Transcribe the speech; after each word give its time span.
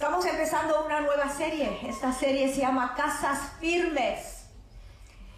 Estamos 0.00 0.24
empezando 0.24 0.82
una 0.86 1.02
nueva 1.02 1.28
serie. 1.28 1.78
Esta 1.86 2.10
serie 2.10 2.50
se 2.54 2.62
llama 2.62 2.94
Casas 2.94 3.38
Firmes. 3.60 4.46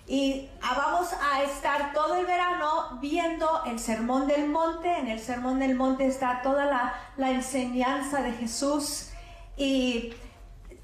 Y 0.06 0.48
ah, 0.62 0.74
vamos 0.76 1.08
a 1.20 1.42
estar 1.42 1.92
todo 1.92 2.14
el 2.14 2.26
verano 2.26 2.96
viendo 3.00 3.64
el 3.66 3.80
Sermón 3.80 4.28
del 4.28 4.48
Monte. 4.48 4.98
En 4.98 5.08
el 5.08 5.18
Sermón 5.18 5.58
del 5.58 5.74
Monte 5.74 6.06
está 6.06 6.42
toda 6.42 6.66
la, 6.66 6.94
la 7.16 7.32
enseñanza 7.32 8.22
de 8.22 8.30
Jesús. 8.34 9.10
Y 9.56 10.14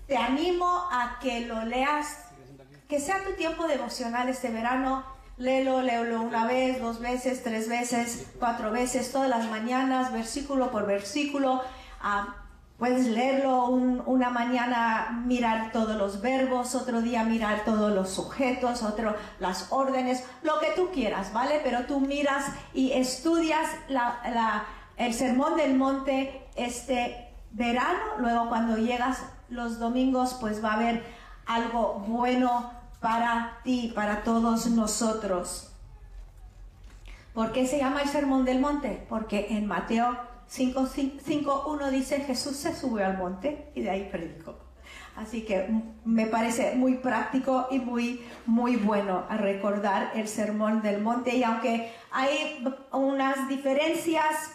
te 0.08 0.16
animo 0.16 0.66
a 0.90 1.20
que 1.22 1.42
lo 1.42 1.64
leas, 1.64 2.18
que 2.88 2.98
sea 2.98 3.22
tu 3.22 3.34
tiempo 3.34 3.68
devocional 3.68 4.28
este 4.28 4.48
verano. 4.48 5.04
Léelo, 5.36 5.82
léelo 5.82 6.20
una 6.20 6.48
vez, 6.48 6.80
dos 6.80 6.98
veces, 6.98 7.44
tres 7.44 7.68
veces, 7.68 8.26
cuatro 8.40 8.72
veces, 8.72 9.12
todas 9.12 9.28
las 9.28 9.48
mañanas, 9.48 10.12
versículo 10.12 10.72
por 10.72 10.84
versículo. 10.84 11.62
Ah, 12.00 12.34
Puedes 12.78 13.08
leerlo 13.08 13.64
una 13.66 14.30
mañana, 14.30 15.22
mirar 15.26 15.72
todos 15.72 15.96
los 15.96 16.20
verbos, 16.20 16.76
otro 16.76 17.02
día 17.02 17.24
mirar 17.24 17.64
todos 17.64 17.92
los 17.92 18.08
sujetos, 18.08 18.84
otro 18.84 19.16
las 19.40 19.72
órdenes, 19.72 20.24
lo 20.44 20.60
que 20.60 20.68
tú 20.76 20.90
quieras, 20.92 21.32
¿vale? 21.32 21.60
Pero 21.64 21.86
tú 21.86 21.98
miras 21.98 22.44
y 22.72 22.92
estudias 22.92 23.66
el 24.96 25.12
sermón 25.12 25.56
del 25.56 25.74
monte 25.74 26.46
este 26.54 27.34
verano, 27.50 27.98
luego 28.18 28.48
cuando 28.48 28.76
llegas 28.76 29.24
los 29.48 29.80
domingos, 29.80 30.36
pues 30.38 30.62
va 30.62 30.70
a 30.70 30.74
haber 30.74 31.02
algo 31.46 32.04
bueno 32.06 32.70
para 33.00 33.58
ti, 33.64 33.90
para 33.92 34.22
todos 34.22 34.66
nosotros. 34.68 35.72
¿Por 37.34 37.50
qué 37.50 37.66
se 37.66 37.78
llama 37.78 38.02
el 38.02 38.08
sermón 38.08 38.44
del 38.44 38.60
monte? 38.60 39.04
Porque 39.08 39.48
en 39.50 39.66
Mateo 39.66 40.16
5.1 40.50 41.90
dice 41.90 42.20
Jesús 42.20 42.56
se 42.56 42.74
subió 42.74 43.06
al 43.06 43.18
monte 43.18 43.70
y 43.74 43.82
de 43.82 43.90
ahí 43.90 44.08
predicó. 44.10 44.56
Así 45.16 45.42
que 45.42 45.68
me 46.04 46.26
parece 46.26 46.76
muy 46.76 46.94
práctico 46.94 47.66
y 47.70 47.80
muy, 47.80 48.22
muy 48.46 48.76
bueno 48.76 49.24
recordar 49.28 50.12
el 50.14 50.28
sermón 50.28 50.80
del 50.80 51.02
monte. 51.02 51.36
Y 51.36 51.42
aunque 51.42 51.92
hay 52.12 52.64
unas 52.92 53.48
diferencias 53.48 54.52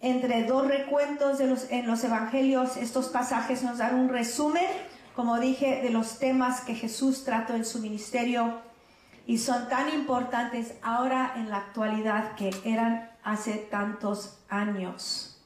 entre 0.00 0.44
dos 0.44 0.66
recuentos 0.66 1.40
los, 1.40 1.70
en 1.70 1.86
los 1.86 2.02
evangelios, 2.04 2.78
estos 2.78 3.08
pasajes 3.08 3.62
nos 3.62 3.78
dan 3.78 3.96
un 3.96 4.08
resumen, 4.08 4.66
como 5.14 5.38
dije, 5.38 5.82
de 5.82 5.90
los 5.90 6.18
temas 6.18 6.62
que 6.62 6.74
Jesús 6.74 7.24
trató 7.24 7.54
en 7.54 7.66
su 7.66 7.78
ministerio 7.80 8.62
y 9.26 9.36
son 9.36 9.68
tan 9.68 9.92
importantes 9.92 10.72
ahora 10.82 11.34
en 11.36 11.50
la 11.50 11.58
actualidad 11.58 12.34
que 12.34 12.50
eran 12.64 13.10
hace 13.30 13.54
tantos 13.54 14.38
años. 14.48 15.38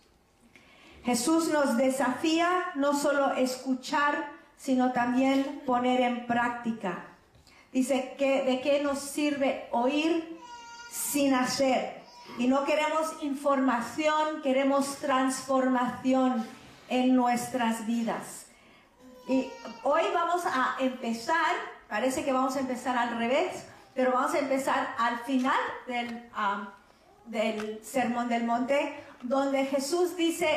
Jesús 1.05 1.48
nos 1.48 1.77
desafía 1.77 2.72
no 2.77 2.97
solo 2.97 3.33
escuchar, 3.34 4.30
sino 4.56 4.92
también 4.92 5.62
poner 5.66 6.00
en 6.00 6.27
práctica. 6.27 7.05
Dice 7.72 8.14
que 8.19 8.44
de 8.44 8.61
qué 8.61 8.83
nos 8.83 9.00
sirve 9.00 9.66
oír 9.72 10.39
sin 10.91 11.34
hacer. 11.34 12.02
Y 12.39 12.47
no 12.47 12.64
queremos 12.64 13.22
información, 13.22 14.42
queremos 14.42 14.96
transformación 14.98 16.46
en 16.89 17.17
nuestras 17.17 17.86
vidas. 17.86 18.46
Y 19.28 19.50
hoy 19.83 20.02
vamos 20.14 20.44
a 20.46 20.77
empezar, 20.80 21.55
parece 21.89 22.24
que 22.24 22.33
vamos 22.33 22.56
a 22.56 22.61
empezar 22.61 22.96
al 22.96 23.19
revés, 23.19 23.67
pero 23.94 24.12
vamos 24.12 24.34
a 24.34 24.39
empezar 24.39 24.94
al 24.98 25.19
final 25.20 25.58
del, 25.86 26.28
ah, 26.34 26.74
del 27.27 27.81
Sermón 27.84 28.28
del 28.28 28.45
Monte, 28.45 28.95
donde 29.23 29.67
Jesús 29.67 30.17
dice, 30.17 30.48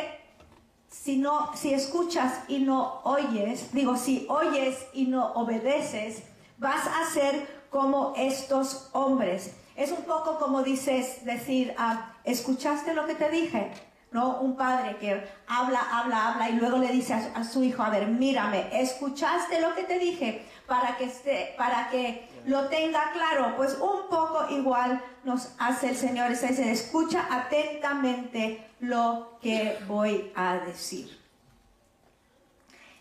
si 0.89 1.17
no, 1.17 1.55
si 1.55 1.73
escuchas 1.73 2.41
y 2.47 2.59
no 2.59 3.01
oyes, 3.03 3.71
digo, 3.73 3.97
si 3.97 4.25
oyes 4.29 4.85
y 4.93 5.05
no 5.05 5.33
obedeces, 5.33 6.23
vas 6.57 6.87
a 6.87 7.09
ser 7.11 7.65
como 7.69 8.13
estos 8.15 8.89
hombres. 8.93 9.55
Es 9.75 9.91
un 9.91 10.03
poco 10.03 10.37
como 10.39 10.63
dices, 10.63 11.25
decir, 11.25 11.73
ah, 11.77 12.13
¿escuchaste 12.23 12.93
lo 12.93 13.05
que 13.05 13.15
te 13.15 13.29
dije? 13.29 13.71
¿No? 14.15 14.37
Un 14.37 14.55
padre 14.55 14.95
que 14.97 15.27
habla, 15.45 15.81
habla, 15.91 16.29
habla 16.29 16.49
y 16.49 16.53
luego 16.53 16.77
le 16.77 16.87
dice 16.87 17.13
a, 17.13 17.43
su 17.43 17.61
hijo, 17.63 17.83
a 17.83 17.89
ver, 17.89 18.07
mírame, 18.07 18.69
¿escuchaste 18.81 19.59
lo 19.59 19.75
que 19.75 19.83
te 19.83 19.99
dije? 19.99 20.45
Para 20.65 20.95
que 20.95 21.03
esté, 21.03 21.53
para 21.57 21.89
que 21.89 22.25
lo 22.45 22.69
tenga 22.69 23.11
claro. 23.11 23.57
Pues 23.57 23.73
un 23.73 24.07
poco 24.09 24.47
igual 24.49 25.03
nos 25.25 25.49
hace 25.59 25.89
el 25.89 25.97
Señor. 25.97 26.31
Escucha 26.31 27.27
atentamente 27.29 28.65
lo 28.79 29.37
que 29.41 29.77
voy 29.85 30.31
a 30.33 30.59
decir. 30.59 31.21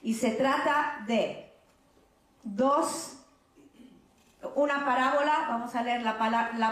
Y 0.02 0.14
se 0.14 0.32
trata 0.32 1.04
de 1.06 1.48
dos, 2.42 3.18
una 4.56 4.84
parábola, 4.84 5.46
vamos 5.48 5.74
a 5.76 5.82
leer 5.84 6.02
la 6.02 6.18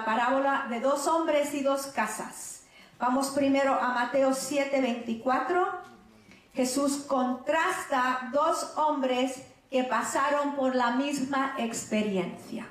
parábola 0.04 0.66
de 0.68 0.80
dos 0.80 1.06
hombres 1.06 1.54
y 1.54 1.62
dos 1.62 1.86
casas. 1.86 2.61
Vamos 3.02 3.30
primero 3.30 3.74
a 3.74 3.88
Mateo 3.88 4.30
7:24. 4.32 5.66
Jesús 6.54 6.98
contrasta 6.98 8.30
dos 8.32 8.74
hombres 8.76 9.42
que 9.68 9.82
pasaron 9.82 10.54
por 10.54 10.76
la 10.76 10.92
misma 10.92 11.56
experiencia. 11.58 12.64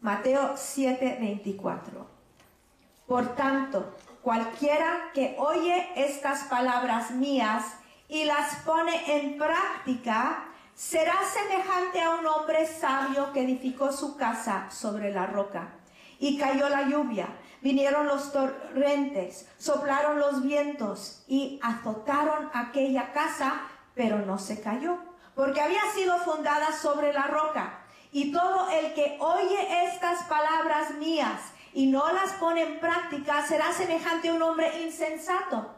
Mateo 0.00 0.54
7:24. 0.56 2.06
Por 3.08 3.34
tanto, 3.34 3.96
cualquiera 4.22 5.10
que 5.12 5.34
oye 5.40 5.88
estas 5.96 6.44
palabras 6.44 7.10
mías 7.10 7.64
y 8.06 8.26
las 8.26 8.54
pone 8.64 9.16
en 9.16 9.36
práctica, 9.36 10.44
será 10.76 11.16
semejante 11.24 12.00
a 12.00 12.10
un 12.10 12.24
hombre 12.24 12.68
sabio 12.68 13.32
que 13.32 13.42
edificó 13.42 13.90
su 13.90 14.16
casa 14.16 14.70
sobre 14.70 15.12
la 15.12 15.26
roca. 15.26 15.72
Y 16.20 16.38
cayó 16.38 16.68
la 16.68 16.82
lluvia 16.82 17.26
Vinieron 17.64 18.06
los 18.06 18.30
torrentes, 18.30 19.48
soplaron 19.56 20.20
los 20.20 20.42
vientos 20.42 21.24
y 21.26 21.58
azotaron 21.62 22.50
aquella 22.52 23.10
casa, 23.14 23.62
pero 23.94 24.18
no 24.18 24.38
se 24.38 24.60
cayó, 24.60 24.98
porque 25.34 25.62
había 25.62 25.80
sido 25.94 26.18
fundada 26.18 26.72
sobre 26.72 27.14
la 27.14 27.22
roca. 27.22 27.80
Y 28.12 28.32
todo 28.32 28.68
el 28.68 28.92
que 28.92 29.16
oye 29.18 29.86
estas 29.86 30.24
palabras 30.24 30.96
mías 30.96 31.40
y 31.72 31.86
no 31.86 32.12
las 32.12 32.34
pone 32.34 32.64
en 32.64 32.80
práctica 32.80 33.46
será 33.46 33.72
semejante 33.72 34.28
a 34.28 34.34
un 34.34 34.42
hombre 34.42 34.82
insensato 34.82 35.74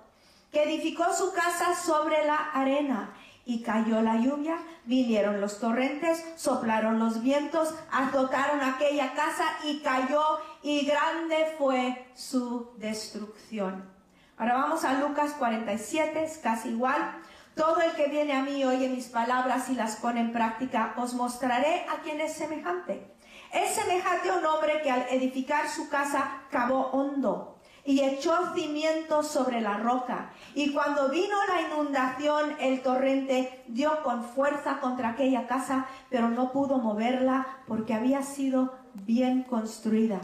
que 0.51 0.65
edificó 0.65 1.15
su 1.15 1.33
casa 1.35 1.77
sobre 1.77 2.27
la 2.27 2.51
arena 2.51 3.15
y 3.47 3.63
cayó 3.63 4.03
la 4.03 4.17
lluvia, 4.17 4.59
vinieron 4.85 5.41
los 5.41 5.61
torrentes, 5.61 6.23
soplaron 6.37 6.99
los 6.99 7.23
vientos, 7.23 7.73
azotaron 7.93 8.61
aquella 8.61 9.15
casa 9.15 9.45
y 9.65 9.79
cayó 9.79 10.21
y 10.63 10.85
grande 10.85 11.55
fue 11.57 12.09
su 12.15 12.73
destrucción. 12.77 13.89
Ahora 14.37 14.55
vamos 14.55 14.85
a 14.85 14.95
Lucas 14.95 15.33
47, 15.39 16.25
es 16.25 16.39
casi 16.39 16.71
igual. 16.71 17.23
Todo 17.55 17.81
el 17.81 17.93
que 17.93 18.09
viene 18.09 18.35
a 18.35 18.43
mí 18.43 18.65
oye 18.65 18.89
mis 18.89 19.07
palabras 19.07 19.71
y 19.71 19.75
las 19.75 19.97
pone 19.97 20.21
en 20.21 20.33
práctica, 20.33 20.95
os 20.97 21.15
mostraré 21.15 21.87
a 21.89 22.03
quién 22.03 22.21
es 22.21 22.35
semejante. 22.35 23.15
Es 23.53 23.77
semejante 23.77 24.29
a 24.29 24.35
un 24.35 24.45
hombre 24.45 24.83
que 24.83 24.91
al 24.91 25.07
edificar 25.09 25.69
su 25.71 25.89
casa 25.89 26.43
cavó 26.51 26.89
hondo 26.91 27.56
y 27.87 28.01
echó 28.01 28.55
cimientos 28.55 29.29
sobre 29.29 29.61
la 29.61 29.79
roca. 29.79 30.31
Y 30.55 30.73
cuando 30.73 31.09
vino 31.09 31.37
la 31.49 31.63
inundación, 31.63 32.57
el 32.61 32.83
torrente 32.83 33.63
dio 33.69 34.03
con 34.03 34.25
fuerza 34.25 34.81
contra 34.81 35.11
aquella 35.11 35.47
casa, 35.47 35.87
pero 36.11 36.29
no 36.29 36.53
pudo 36.53 36.79
moverla 36.79 37.47
porque 37.69 37.95
había 37.95 38.23
sido 38.23 38.75
bien 38.95 39.45
construida. 39.45 40.21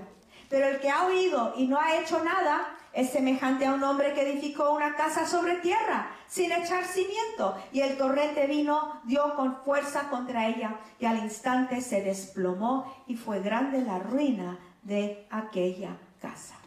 Pero 0.49 0.67
el 0.67 0.81
que 0.81 0.91
ha 0.91 1.07
oído 1.07 1.55
y 1.57 1.67
no 1.67 1.79
ha 1.79 1.97
hecho 1.97 2.23
nada 2.23 2.77
es 2.93 3.11
semejante 3.11 3.65
a 3.65 3.73
un 3.73 3.83
hombre 3.85 4.13
que 4.13 4.29
edificó 4.29 4.73
una 4.73 4.97
casa 4.97 5.27
sobre 5.27 5.57
tierra 5.57 6.11
sin 6.27 6.53
echar 6.53 6.85
cimiento 6.85 7.57
y 7.73 7.81
el 7.81 7.97
torrente 7.97 8.47
vino, 8.47 9.01
dio 9.05 9.35
con 9.35 9.57
fuerza 9.65 10.11
contra 10.11 10.49
ella 10.49 10.77
y 10.99 11.07
al 11.07 11.19
instante 11.19 11.81
se 11.81 12.03
desplomó 12.03 12.93
y 13.07 13.17
fue 13.17 13.41
grande 13.41 13.81
la 13.83 13.99
ruina 13.99 14.59
de 14.83 15.27
aquella 15.31 15.97
casa. 16.21 16.62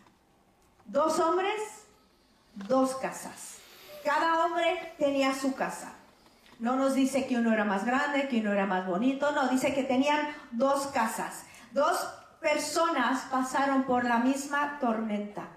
Dos 0.86 1.20
hombres, 1.20 1.60
dos 2.54 2.96
casas. 2.96 3.58
Cada 4.04 4.46
hombre 4.46 4.94
tenía 5.00 5.34
su 5.34 5.56
casa. 5.56 5.94
No 6.60 6.76
nos 6.76 6.94
dice 6.94 7.26
que 7.26 7.38
uno 7.38 7.52
era 7.52 7.66
más 7.66 7.86
grande, 7.86 8.28
que 8.28 8.40
uno 8.40 8.54
era 8.54 8.68
más 8.68 8.86
bonito, 8.86 9.32
no, 9.32 9.48
dice 9.50 9.74
que 9.74 9.84
tenían 9.84 10.28
dos 10.52 10.88
casas. 10.88 11.44
Dos 11.72 11.98
personas 12.40 13.24
pasaron 13.32 13.84
por 13.84 14.06
la 14.06 14.20
misma 14.20 14.78
tormenta. 14.80 15.48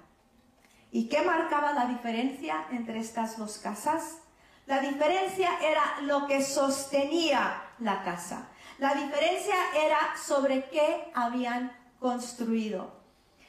¿Y 0.90 1.08
qué 1.08 1.20
marcaba 1.22 1.72
la 1.72 1.84
diferencia 1.84 2.64
entre 2.70 2.98
estas 2.98 3.36
dos 3.36 3.58
casas? 3.58 4.18
La 4.66 4.80
diferencia 4.80 5.50
era 5.60 6.00
lo 6.02 6.26
que 6.26 6.42
sostenía 6.42 7.62
la 7.78 8.02
casa. 8.02 8.48
La 8.78 8.94
diferencia 8.94 9.54
era 9.74 9.98
sobre 10.16 10.70
qué 10.70 11.12
habían 11.14 11.72
construido. 12.00 12.97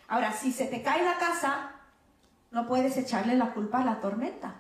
Ahora, 0.10 0.34
si 0.34 0.52
se 0.52 0.66
te 0.66 0.82
cae 0.82 1.06
la 1.06 1.18
casa, 1.18 1.72
no 2.52 2.68
puedes 2.68 2.98
echarle 2.98 3.36
la 3.36 3.54
culpa 3.54 3.80
a 3.80 3.86
la 3.86 4.02
tormenta, 4.02 4.56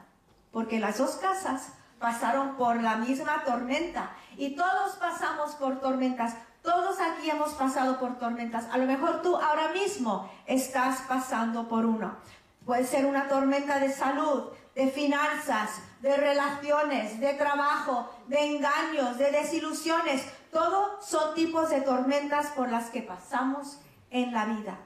porque 0.51 0.79
las 0.79 0.99
dos 0.99 1.15
casas 1.15 1.73
pasaron 1.99 2.55
por 2.55 2.81
la 2.81 2.95
misma 2.95 3.43
tormenta. 3.43 4.11
Y 4.37 4.55
todos 4.55 4.95
pasamos 4.97 5.55
por 5.55 5.79
tormentas. 5.81 6.35
Todos 6.61 6.97
aquí 6.99 7.29
hemos 7.29 7.53
pasado 7.53 7.99
por 7.99 8.17
tormentas. 8.17 8.65
A 8.71 8.77
lo 8.77 8.85
mejor 8.85 9.21
tú 9.21 9.35
ahora 9.35 9.69
mismo 9.73 10.29
estás 10.45 11.01
pasando 11.07 11.67
por 11.67 11.85
una. 11.85 12.19
Puede 12.65 12.85
ser 12.85 13.05
una 13.05 13.27
tormenta 13.27 13.79
de 13.79 13.91
salud, 13.91 14.51
de 14.75 14.89
finanzas, 14.89 15.81
de 16.01 16.15
relaciones, 16.15 17.19
de 17.19 17.33
trabajo, 17.33 18.09
de 18.27 18.55
engaños, 18.55 19.17
de 19.17 19.31
desilusiones. 19.31 20.23
Todo 20.51 21.01
son 21.01 21.33
tipos 21.33 21.69
de 21.69 21.81
tormentas 21.81 22.47
por 22.47 22.69
las 22.69 22.89
que 22.89 23.01
pasamos 23.01 23.79
en 24.11 24.31
la 24.33 24.45
vida, 24.45 24.77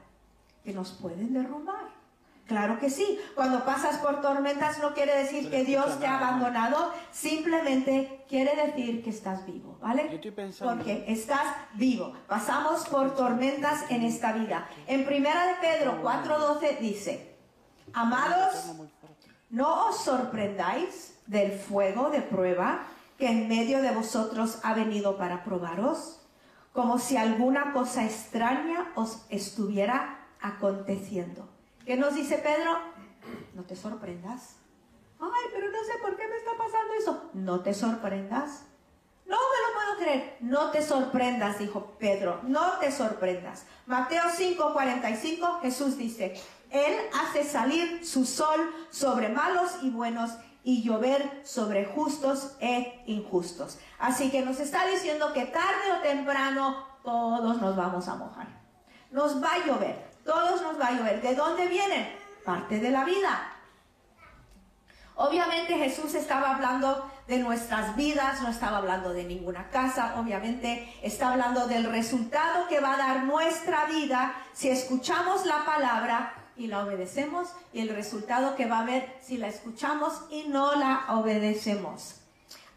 que 0.63 0.74
nos 0.74 0.92
pueden 0.92 1.33
derrumbar. 1.33 2.04
Claro 2.48 2.77
que 2.77 2.89
sí. 2.89 3.19
Cuando 3.36 3.63
pasas 3.63 3.98
por 3.98 4.21
tormentas 4.21 4.80
no 4.80 4.94
quiere 4.94 5.15
decir 5.18 5.50
que 5.50 5.63
Dios 5.63 6.00
te 6.00 6.06
ha 6.06 6.18
abandonado, 6.18 6.92
simplemente 7.12 8.25
quiere 8.27 8.56
decir 8.56 9.01
que 9.04 9.10
estás 9.10 9.45
vivo, 9.45 9.77
¿vale? 9.81 10.19
Porque 10.60 11.06
estás 11.07 11.45
vivo. 11.75 12.13
Pasamos 12.27 12.86
por 12.89 13.15
tormentas 13.15 13.89
en 13.89 14.04
esta 14.04 14.33
vida. 14.33 14.68
En 14.88 15.06
primera 15.06 15.48
de 15.48 15.54
Pedro 15.56 16.01
4:12 16.01 16.77
dice, 16.81 17.36
"Amados, 17.94 18.74
no 19.50 19.88
os 19.88 19.98
sorprendáis 20.04 21.18
del 21.25 21.54
fuego 21.54 22.09
de 22.09 22.21
prueba 22.21 22.83
que 23.18 23.30
en 23.30 23.48
medio 23.48 23.81
de 23.81 23.92
vosotros 23.92 24.59
ha 24.63 24.74
venido 24.74 25.18
para 25.18 25.44
probaros, 25.45 26.19
como 26.74 26.98
si 26.98 27.16
alguna 27.16 27.71
cosa 27.71 28.04
extraña 28.04 28.92
os 28.95 29.25
estuviera 29.30 30.22
aconteciendo." 30.44 31.50
¿Qué 31.84 31.98
nos 31.98 32.13
dice 32.13 32.38
Pedro? 32.38 32.78
No 33.56 33.63
te 33.63 33.75
sorprendas. 33.75 34.57
Ay, 35.19 35.50
pero 35.54 35.72
no 35.72 35.84
sé 35.84 35.94
por 36.01 36.16
qué 36.16 36.28
me 36.28 36.36
está 36.36 36.51
pasando 36.57 36.94
eso. 36.94 37.30
No 37.34 37.62
te 37.62 37.74
sorprendas. 37.74 38.66
No 39.25 39.38
me 39.38 39.40
lo 39.40 39.74
puedo 39.74 39.98
creer. 40.00 40.38
No 40.42 40.72
te 40.72 40.81
sorprendas, 40.81 41.60
dijo 41.60 41.95
Pedro. 41.98 42.42
No 42.44 42.78
te 42.80 42.92
sorprendas. 42.92 43.66
Mateo 43.86 44.24
5:45, 44.30 45.62
Jesús 45.62 45.98
dice, 45.98 46.40
Él 46.69 46.94
hace 47.13 47.44
salir 47.44 48.06
su 48.06 48.25
sol 48.25 48.60
sobre 48.90 49.30
malos 49.30 49.78
y 49.81 49.90
buenos 49.90 50.31
y 50.63 50.84
llover 50.84 51.42
sobre 51.44 51.86
justos 51.86 52.56
e 52.60 53.04
injustos. 53.06 53.80
Así 54.00 54.31
que 54.31 54.42
nos 54.42 54.60
está 54.60 54.88
diciendo 54.88 55.34
que 55.34 55.45
tarde 55.45 55.92
o 55.98 56.01
temprano 56.01 56.86
todos 57.04 57.62
nos 57.62 57.75
vamos 57.75 58.07
a 58.07 58.16
mojar. 58.16 58.48
Nos 59.12 59.42
va 59.44 59.54
a 59.54 59.66
llover. 59.66 60.12
Todos 60.25 60.61
nos 60.61 60.79
va 60.79 60.87
a 60.87 60.91
llover. 60.91 61.21
¿De 61.21 61.35
dónde 61.35 61.67
vienen? 61.67 62.17
Parte 62.45 62.79
de 62.79 62.91
la 62.91 63.03
vida. 63.05 63.53
Obviamente 65.15 65.77
Jesús 65.77 66.15
estaba 66.15 66.55
hablando 66.55 67.09
de 67.27 67.37
nuestras 67.37 67.95
vidas, 67.95 68.41
no 68.41 68.49
estaba 68.49 68.77
hablando 68.77 69.13
de 69.13 69.23
ninguna 69.23 69.69
casa, 69.69 70.15
obviamente 70.17 70.91
está 71.03 71.31
hablando 71.31 71.67
del 71.67 71.85
resultado 71.85 72.67
que 72.67 72.79
va 72.79 72.95
a 72.95 72.97
dar 72.97 73.23
nuestra 73.23 73.85
vida 73.85 74.33
si 74.53 74.69
escuchamos 74.69 75.45
la 75.45 75.65
palabra 75.65 76.33
y 76.57 76.67
la 76.67 76.83
obedecemos 76.83 77.49
y 77.73 77.81
el 77.81 77.89
resultado 77.89 78.55
que 78.55 78.65
va 78.65 78.79
a 78.79 78.81
haber 78.81 79.17
si 79.21 79.37
la 79.37 79.47
escuchamos 79.47 80.13
y 80.31 80.47
no 80.47 80.75
la 80.75 81.05
obedecemos. 81.09 82.15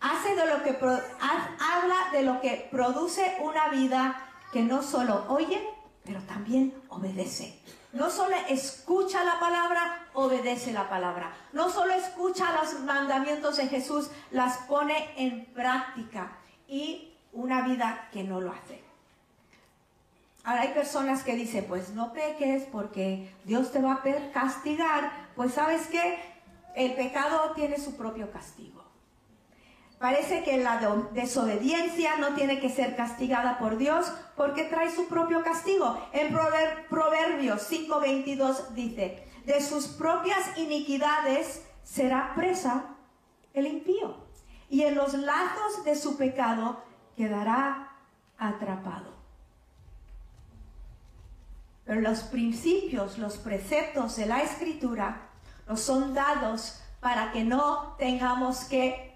Hace 0.00 0.36
de 0.36 0.46
lo 0.46 0.62
que 0.62 0.76
habla 0.78 1.96
de 2.12 2.22
lo 2.22 2.40
que 2.40 2.68
produce 2.70 3.38
una 3.40 3.68
vida 3.68 4.22
que 4.52 4.62
no 4.62 4.82
solo 4.82 5.24
oye, 5.28 5.66
pero 6.06 6.20
también 6.22 6.72
obedece. 6.88 7.60
No 7.92 8.10
solo 8.10 8.36
escucha 8.48 9.24
la 9.24 9.40
palabra, 9.40 10.08
obedece 10.14 10.72
la 10.72 10.88
palabra. 10.88 11.34
No 11.52 11.70
solo 11.70 11.92
escucha 11.94 12.52
los 12.62 12.80
mandamientos 12.80 13.56
de 13.56 13.66
Jesús, 13.66 14.10
las 14.30 14.58
pone 14.58 15.10
en 15.16 15.46
práctica. 15.46 16.38
Y 16.68 17.12
una 17.32 17.62
vida 17.66 18.08
que 18.12 18.22
no 18.24 18.40
lo 18.40 18.52
hace. 18.52 18.82
Ahora 20.44 20.62
hay 20.62 20.74
personas 20.74 21.24
que 21.24 21.34
dicen, 21.34 21.64
pues 21.66 21.90
no 21.90 22.12
peques 22.12 22.64
porque 22.70 23.34
Dios 23.44 23.72
te 23.72 23.80
va 23.80 23.94
a 23.94 24.02
castigar. 24.32 25.10
Pues 25.34 25.54
sabes 25.54 25.86
que 25.88 26.18
el 26.76 26.94
pecado 26.94 27.52
tiene 27.54 27.78
su 27.78 27.96
propio 27.96 28.30
castigo. 28.30 28.85
Parece 29.98 30.42
que 30.44 30.58
la 30.58 30.78
desobediencia 31.12 32.16
no 32.16 32.34
tiene 32.34 32.60
que 32.60 32.68
ser 32.68 32.96
castigada 32.96 33.58
por 33.58 33.78
Dios 33.78 34.12
porque 34.36 34.64
trae 34.64 34.94
su 34.94 35.08
propio 35.08 35.42
castigo. 35.42 35.98
En 36.12 36.36
Proverbios 36.88 37.70
5:22 37.70 38.68
dice, 38.74 39.26
de 39.46 39.60
sus 39.62 39.86
propias 39.86 40.58
iniquidades 40.58 41.64
será 41.82 42.32
presa 42.34 42.96
el 43.54 43.66
impío 43.66 44.16
y 44.68 44.82
en 44.82 44.96
los 44.96 45.14
lazos 45.14 45.84
de 45.84 45.94
su 45.94 46.18
pecado 46.18 46.82
quedará 47.16 47.92
atrapado. 48.36 49.14
Pero 51.86 52.00
los 52.00 52.22
principios, 52.24 53.16
los 53.16 53.38
preceptos 53.38 54.16
de 54.16 54.26
la 54.26 54.42
escritura 54.42 55.28
nos 55.68 55.80
son 55.80 56.12
dados 56.12 56.82
para 57.00 57.32
que 57.32 57.44
no 57.44 57.94
tengamos 57.96 58.64
que 58.64 59.15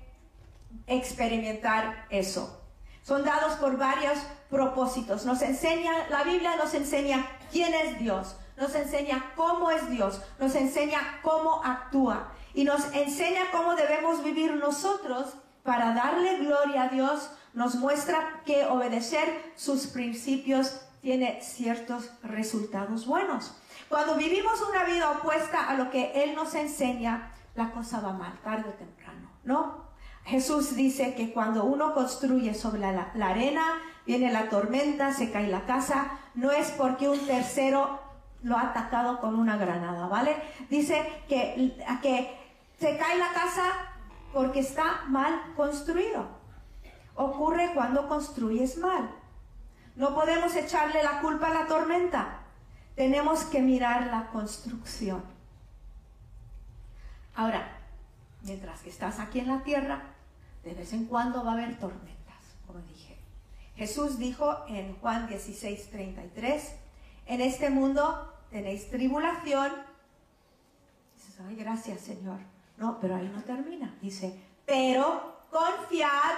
experimentar 0.86 2.06
eso. 2.10 2.60
Son 3.02 3.24
dados 3.24 3.54
por 3.54 3.76
varios 3.76 4.18
propósitos. 4.50 5.24
Nos 5.24 5.42
enseña, 5.42 6.08
la 6.10 6.22
Biblia 6.22 6.56
nos 6.56 6.74
enseña 6.74 7.26
quién 7.50 7.72
es 7.74 7.98
Dios, 7.98 8.36
nos 8.56 8.74
enseña 8.74 9.32
cómo 9.36 9.70
es 9.70 9.88
Dios, 9.90 10.20
nos 10.38 10.54
enseña 10.54 11.20
cómo 11.22 11.62
actúa 11.64 12.32
y 12.52 12.64
nos 12.64 12.92
enseña 12.92 13.50
cómo 13.52 13.74
debemos 13.74 14.22
vivir 14.22 14.54
nosotros 14.54 15.34
para 15.62 15.94
darle 15.94 16.38
gloria 16.38 16.84
a 16.84 16.88
Dios. 16.88 17.30
Nos 17.54 17.74
muestra 17.76 18.42
que 18.44 18.66
obedecer 18.66 19.52
sus 19.56 19.86
principios 19.88 20.82
tiene 21.00 21.40
ciertos 21.42 22.10
resultados 22.22 23.06
buenos. 23.06 23.54
Cuando 23.88 24.14
vivimos 24.14 24.60
una 24.68 24.84
vida 24.84 25.10
opuesta 25.10 25.68
a 25.68 25.74
lo 25.74 25.90
que 25.90 26.12
Él 26.22 26.34
nos 26.34 26.54
enseña, 26.54 27.32
la 27.54 27.72
cosa 27.72 28.00
va 28.00 28.12
mal, 28.12 28.38
tarde 28.44 28.68
o 28.68 28.74
temprano, 28.74 29.30
¿no? 29.42 29.89
Jesús 30.30 30.76
dice 30.76 31.16
que 31.16 31.32
cuando 31.32 31.64
uno 31.64 31.92
construye 31.92 32.54
sobre 32.54 32.80
la, 32.80 33.10
arena, 33.20 33.64
viene 34.06 34.30
la 34.30 34.48
tormenta, 34.48 35.12
se 35.12 35.32
cae 35.32 35.48
la 35.48 35.66
casa, 35.66 36.20
no 36.36 36.52
es 36.52 36.70
porque 36.70 37.08
un 37.08 37.18
tercero 37.26 37.98
lo 38.44 38.56
ha 38.56 38.68
atacado 38.70 39.18
con 39.18 39.34
una 39.34 39.56
granada, 39.56 40.06
¿vale? 40.06 40.36
Dice 40.68 41.04
que, 41.28 41.76
que 42.00 42.38
se 42.78 42.96
cae 42.96 43.18
la 43.18 43.32
casa 43.32 43.72
porque 44.32 44.60
está 44.60 45.02
mal 45.08 45.52
construido. 45.56 46.28
Ocurre 47.16 47.72
cuando 47.74 48.06
construyes 48.06 48.78
mal. 48.78 49.10
No 49.96 50.14
podemos 50.14 50.54
echarle 50.54 51.02
la 51.02 51.20
culpa 51.22 51.48
a 51.48 51.54
la 51.54 51.66
tormenta. 51.66 52.38
Tenemos 52.94 53.42
que 53.46 53.62
mirar 53.62 54.06
la 54.06 54.28
construcción. 54.28 55.24
Ahora, 57.34 57.80
mientras 58.42 58.80
que 58.82 58.90
estás 58.90 59.18
aquí 59.18 59.40
en 59.40 59.48
la 59.48 59.64
tierra, 59.64 60.04
de 60.64 60.74
vez 60.74 60.92
en 60.92 61.06
cuando 61.06 61.44
va 61.44 61.52
a 61.52 61.54
haber 61.54 61.78
tormentas, 61.78 62.36
como 62.66 62.80
dije. 62.80 63.18
Jesús 63.76 64.18
dijo 64.18 64.64
en 64.68 64.96
Juan 64.96 65.26
16, 65.28 65.90
33, 65.90 66.74
en 67.26 67.40
este 67.40 67.70
mundo 67.70 68.34
tenéis 68.50 68.90
tribulación. 68.90 69.72
Dices, 71.16 71.40
ay, 71.46 71.56
gracias 71.56 72.00
Señor. 72.00 72.38
No, 72.76 72.98
pero 73.00 73.16
ahí 73.16 73.30
no 73.34 73.42
termina. 73.42 73.94
Dice, 74.00 74.38
pero 74.66 75.44
confiad, 75.50 76.36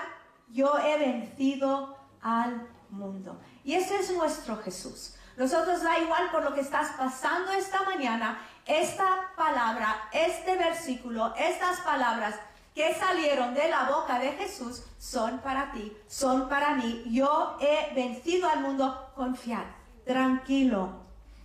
yo 0.53 0.79
he 0.79 0.99
vencido 0.99 1.97
al 2.21 2.69
mundo. 2.91 3.41
Y 3.65 3.75
ese 3.75 3.99
es 3.99 4.15
nuestro 4.15 4.57
Jesús. 4.59 5.15
Nosotros 5.37 5.83
da 5.83 5.99
igual 5.99 6.31
por 6.31 6.43
lo 6.43 6.55
que 6.55 6.61
estás 6.61 6.93
pasando 6.97 7.53
esta 7.53 7.83
mañana, 7.85 8.39
esta 8.67 9.33
palabra, 9.37 10.09
este 10.13 10.57
versículo, 10.57 11.35
estas 11.37 11.81
palabras 11.81 12.35
que 12.75 12.95
salieron 12.95 13.55
de 13.55 13.69
la 13.69 13.91
boca 13.91 14.19
de 14.19 14.33
Jesús 14.33 14.83
son 14.99 15.41
para 15.41 15.73
ti, 15.73 15.93
son 16.07 16.49
para 16.49 16.75
mí. 16.75 17.05
Yo 17.07 17.57
he 17.61 17.95
vencido 17.95 18.49
al 18.49 18.61
mundo. 18.61 19.11
Confiar, 19.15 19.67
tranquilo, 20.05 20.91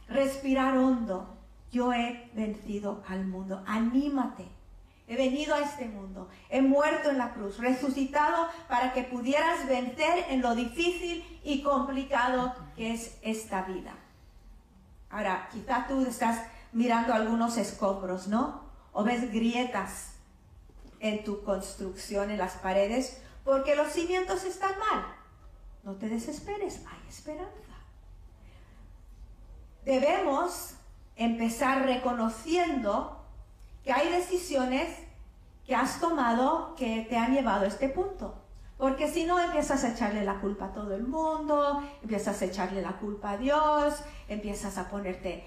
respirar 0.08 0.78
hondo. 0.78 1.38
Yo 1.72 1.92
he 1.94 2.30
vencido 2.34 3.04
al 3.08 3.26
mundo. 3.26 3.64
Anímate. 3.68 4.48
He 5.10 5.16
venido 5.16 5.56
a 5.56 5.60
este 5.60 5.86
mundo, 5.86 6.28
he 6.50 6.62
muerto 6.62 7.10
en 7.10 7.18
la 7.18 7.34
cruz, 7.34 7.60
resucitado 7.60 8.50
para 8.68 8.92
que 8.92 9.04
pudieras 9.04 9.66
vencer 9.66 10.26
en 10.28 10.42
lo 10.42 10.54
difícil 10.54 11.24
y 11.46 11.64
complicado 11.64 12.54
que 12.76 12.94
es 12.94 13.18
esta 13.22 13.62
vida. 13.62 13.94
Ahora, 15.10 15.48
quizá 15.54 15.88
tú 15.88 16.06
estás 16.06 16.42
mirando 16.74 17.14
algunos 17.14 17.56
escombros, 17.56 18.28
¿no? 18.28 18.64
O 18.92 19.06
ves 19.06 19.32
grietas 19.32 20.17
en 21.00 21.24
tu 21.24 21.44
construcción, 21.44 22.32
en 22.32 22.38
las 22.38 22.54
paredes, 22.54 23.22
porque 23.44 23.76
los 23.76 23.92
cimientos 23.92 24.44
están 24.44 24.78
mal. 24.80 25.06
No 25.84 25.96
te 25.96 26.10
desesperes, 26.10 26.82
hay 26.86 27.10
esperanza. 27.10 27.52
Debemos 29.86 30.74
empezar 31.16 31.86
reconociendo 31.86 33.24
que 33.84 33.94
hay 33.94 34.10
decisiones 34.12 34.94
que 35.66 35.76
has 35.76 36.00
tomado 36.00 36.76
que 36.76 37.06
te 37.10 37.18
han 37.18 37.34
llevado 37.34 37.66
a 37.66 37.68
este 37.68 37.90
punto. 37.90 38.36
Porque 38.78 39.10
si 39.10 39.26
no, 39.26 39.40
empiezas 39.40 39.84
a 39.84 39.94
echarle 39.94 40.24
la 40.24 40.40
culpa 40.40 40.66
a 40.66 40.74
todo 40.74 40.94
el 40.94 41.04
mundo, 41.04 41.82
empiezas 42.04 42.42
a 42.42 42.46
echarle 42.46 42.82
la 42.82 42.98
culpa 43.00 43.32
a 43.32 43.38
Dios, 43.38 43.96
empiezas 44.28 44.78
a 44.78 44.90
ponerte 44.90 45.44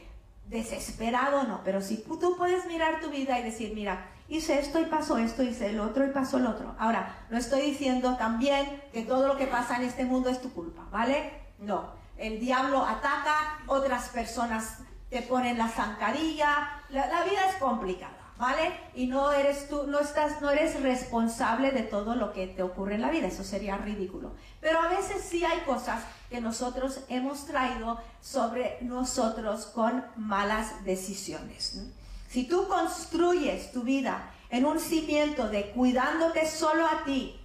desesperado, 0.49 1.45
no. 1.45 1.61
Pero 1.65 1.81
si 1.81 1.99
tú 1.99 2.37
puedes 2.37 2.67
mirar 2.67 3.01
tu 3.01 3.09
vida 3.09 3.39
y 3.39 3.45
decir, 3.45 3.73
mira, 3.75 4.11
hice 4.31 4.59
esto 4.59 4.81
y 4.81 4.87
pasó 4.87 5.19
esto, 5.19 5.43
hice 5.43 5.69
el 5.69 5.81
otro 5.81 6.07
y 6.07 6.11
pasó 6.11 6.39
el 6.39 6.47
otro. 6.47 6.75
Ahora, 6.79 7.27
no 7.29 7.37
estoy 7.37 7.61
diciendo 7.61 8.17
también 8.17 8.83
que 8.93 9.03
todo 9.03 9.27
lo 9.27 9.37
que 9.37 9.47
pasa 9.47 9.77
en 9.77 9.83
este 9.83 10.07
mundo 10.07 10.31
es 10.31 10.41
tu 10.41 10.51
culpa, 10.53 10.87
¿vale? 10.91 11.33
No. 11.59 11.93
El 12.17 12.41
diablo 12.41 12.87
ataca, 12.87 13.59
otras 13.67 14.09
personas 14.09 14.79
te 15.11 15.21
ponen 15.23 15.59
la 15.59 15.69
zancadilla, 15.69 16.81
la 16.89 17.25
vida 17.25 17.51
es 17.51 17.57
complicada. 17.57 18.21
¿vale? 18.41 18.73
Y 18.95 19.07
no 19.07 19.31
eres 19.31 19.69
tú, 19.69 19.87
no 19.87 20.01
estás, 20.01 20.41
no 20.41 20.51
eres 20.51 20.83
responsable 20.83 21.71
de 21.73 21.83
todo 21.83 22.17
lo 22.17 22.33
que 22.33 22.47
te 22.47 22.63
ocurre 22.63 22.95
en 22.95 23.03
la 23.03 23.11
vida, 23.11 23.27
eso 23.27 23.45
sería 23.45 23.77
ridículo. 23.77 24.33
Pero 24.61 24.81
a 24.81 24.89
veces 24.89 25.23
sí 25.23 25.45
hay 25.45 25.61
cosas 25.61 26.03
que 26.31 26.41
nosotros 26.41 27.01
hemos 27.11 27.45
traído 27.45 28.01
sobre 28.23 28.79
nosotros 28.81 29.67
con 29.67 30.03
malas 30.17 30.85
decisiones. 30.85 31.83
Si 32.31 32.45
tú 32.45 32.69
construyes 32.69 33.73
tu 33.73 33.83
vida 33.83 34.31
en 34.51 34.65
un 34.65 34.79
cimiento 34.79 35.49
de 35.49 35.73
cuidándote 35.73 36.47
solo 36.47 36.87
a 36.87 37.03
ti, 37.03 37.41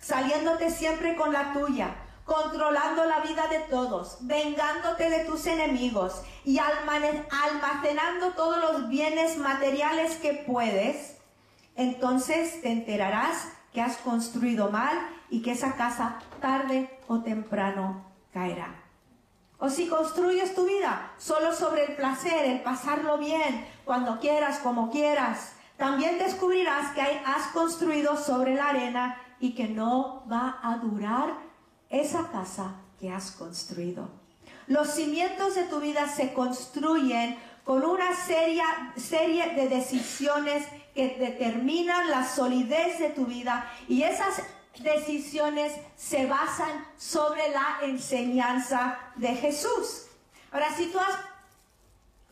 saliéndote 0.00 0.72
siempre 0.72 1.14
con 1.14 1.32
la 1.32 1.52
tuya, 1.52 1.94
controlando 2.24 3.04
la 3.04 3.20
vida 3.20 3.46
de 3.46 3.60
todos, 3.70 4.18
vengándote 4.22 5.10
de 5.10 5.24
tus 5.26 5.46
enemigos 5.46 6.22
y 6.44 6.58
almacenando 6.58 8.30
todos 8.34 8.58
los 8.58 8.88
bienes 8.88 9.38
materiales 9.38 10.16
que 10.16 10.42
puedes, 10.44 11.18
entonces 11.76 12.60
te 12.62 12.72
enterarás 12.72 13.46
que 13.72 13.80
has 13.80 13.96
construido 13.98 14.70
mal 14.70 14.98
y 15.28 15.40
que 15.40 15.52
esa 15.52 15.76
casa 15.76 16.18
tarde 16.40 16.98
o 17.06 17.20
temprano 17.20 18.04
caerá. 18.32 18.90
O 19.62 19.68
si 19.68 19.88
construyes 19.88 20.54
tu 20.54 20.64
vida 20.64 21.12
solo 21.18 21.54
sobre 21.54 21.84
el 21.84 21.94
placer, 21.94 22.46
el 22.46 22.62
pasarlo 22.62 23.18
bien, 23.18 23.66
cuando 23.90 24.20
quieras, 24.20 24.60
como 24.60 24.88
quieras, 24.88 25.50
también 25.76 26.16
descubrirás 26.16 26.94
que 26.94 27.00
has 27.00 27.48
construido 27.48 28.16
sobre 28.16 28.54
la 28.54 28.68
arena 28.68 29.20
y 29.40 29.56
que 29.56 29.66
no 29.66 30.22
va 30.30 30.60
a 30.62 30.76
durar 30.76 31.34
esa 31.88 32.30
casa 32.30 32.76
que 33.00 33.10
has 33.10 33.32
construido. 33.32 34.08
Los 34.68 34.92
cimientos 34.94 35.56
de 35.56 35.64
tu 35.64 35.80
vida 35.80 36.06
se 36.06 36.32
construyen 36.32 37.36
con 37.64 37.84
una 37.84 38.14
serie, 38.14 38.62
de 39.56 39.68
decisiones 39.68 40.68
que 40.94 41.16
determinan 41.18 42.10
la 42.10 42.28
solidez 42.28 43.00
de 43.00 43.10
tu 43.10 43.26
vida 43.26 43.68
y 43.88 44.04
esas 44.04 44.40
decisiones 44.78 45.72
se 45.96 46.26
basan 46.26 46.86
sobre 46.96 47.48
la 47.48 47.78
enseñanza 47.82 49.00
de 49.16 49.34
Jesús. 49.34 50.06
Ahora, 50.52 50.72
si 50.76 50.86
tú 50.92 51.00
has 51.00 51.18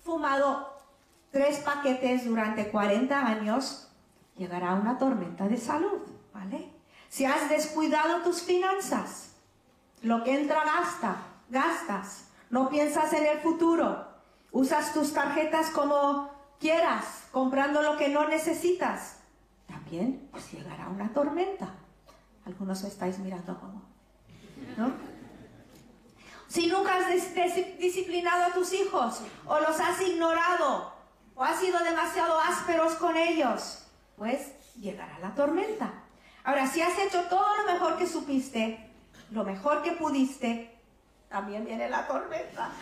fumado 0.04 0.77
tres 1.30 1.58
paquetes 1.58 2.24
durante 2.24 2.70
40 2.70 3.26
años, 3.26 3.88
llegará 4.36 4.74
una 4.74 4.98
tormenta 4.98 5.48
de 5.48 5.56
salud, 5.56 6.00
¿vale? 6.32 6.70
Si 7.08 7.24
has 7.24 7.48
descuidado 7.48 8.22
tus 8.22 8.42
finanzas, 8.42 9.30
lo 10.02 10.22
que 10.24 10.40
entra 10.40 10.64
gasta, 10.64 11.16
gastas. 11.48 12.28
No 12.50 12.68
piensas 12.68 13.12
en 13.12 13.26
el 13.26 13.38
futuro. 13.38 14.06
Usas 14.52 14.94
tus 14.94 15.12
tarjetas 15.12 15.70
como 15.70 16.30
quieras, 16.58 17.26
comprando 17.32 17.82
lo 17.82 17.96
que 17.96 18.08
no 18.08 18.28
necesitas. 18.28 19.16
También 19.66 20.28
pues 20.30 20.50
llegará 20.52 20.88
una 20.88 21.12
tormenta. 21.12 21.74
Algunos 22.46 22.82
estáis 22.84 23.18
mirando 23.18 23.58
como, 23.58 23.82
¿no? 24.76 24.92
Si 26.48 26.66
nunca 26.66 26.96
has 26.96 27.08
disciplinado 27.78 28.44
a 28.44 28.54
tus 28.54 28.72
hijos 28.72 29.20
o 29.44 29.60
los 29.60 29.78
has 29.80 30.00
ignorado 30.00 30.97
o 31.38 31.44
has 31.44 31.60
sido 31.60 31.78
demasiado 31.78 32.38
ásperos 32.40 32.94
con 32.94 33.16
ellos, 33.16 33.84
pues 34.16 34.48
llegará 34.74 35.20
la 35.20 35.32
tormenta. 35.36 35.92
Ahora, 36.42 36.66
si 36.66 36.82
has 36.82 36.98
hecho 36.98 37.22
todo 37.28 37.56
lo 37.58 37.72
mejor 37.72 37.96
que 37.96 38.08
supiste, 38.08 38.90
lo 39.30 39.44
mejor 39.44 39.82
que 39.82 39.92
pudiste, 39.92 40.76
también 41.28 41.64
viene 41.64 41.88
la 41.88 42.08
tormenta. 42.08 42.70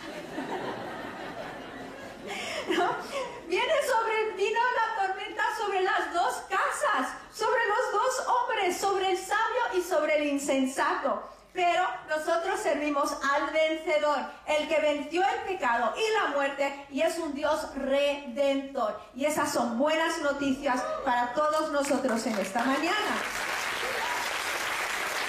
Viene 3.47 3.73
sobre, 3.87 4.33
vino 4.35 4.59
la 4.59 5.07
tormenta 5.07 5.43
sobre 5.57 5.81
las 5.81 6.13
dos 6.13 6.43
casas, 6.49 7.13
sobre 7.33 7.61
los 7.67 7.91
dos 7.93 8.27
hombres, 8.27 8.75
sobre 8.75 9.11
el 9.11 9.17
sabio 9.17 9.77
y 9.77 9.81
sobre 9.81 10.17
el 10.17 10.27
insensato. 10.33 11.23
Pero 11.53 11.83
nosotros 12.07 12.59
servimos 12.59 13.11
al 13.11 13.51
vencedor, 13.51 14.19
el 14.45 14.67
que 14.67 14.79
venció 14.79 15.23
el 15.23 15.53
pecado 15.53 15.93
y 15.97 16.13
la 16.13 16.35
muerte 16.35 16.85
y 16.91 17.01
es 17.01 17.17
un 17.17 17.33
Dios 17.33 17.73
redentor. 17.75 18.99
Y 19.15 19.25
esas 19.25 19.51
son 19.51 19.77
buenas 19.77 20.21
noticias 20.21 20.79
para 21.03 21.33
todos 21.33 21.71
nosotros 21.71 22.25
en 22.27 22.37
esta 22.37 22.63
mañana. 22.63 23.21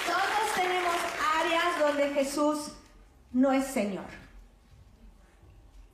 Todos 0.05 0.53
tenemos 0.55 0.95
áreas 1.39 1.79
donde 1.79 2.13
Jesús 2.13 2.73
no 3.31 3.51
es 3.51 3.65
Señor, 3.65 4.05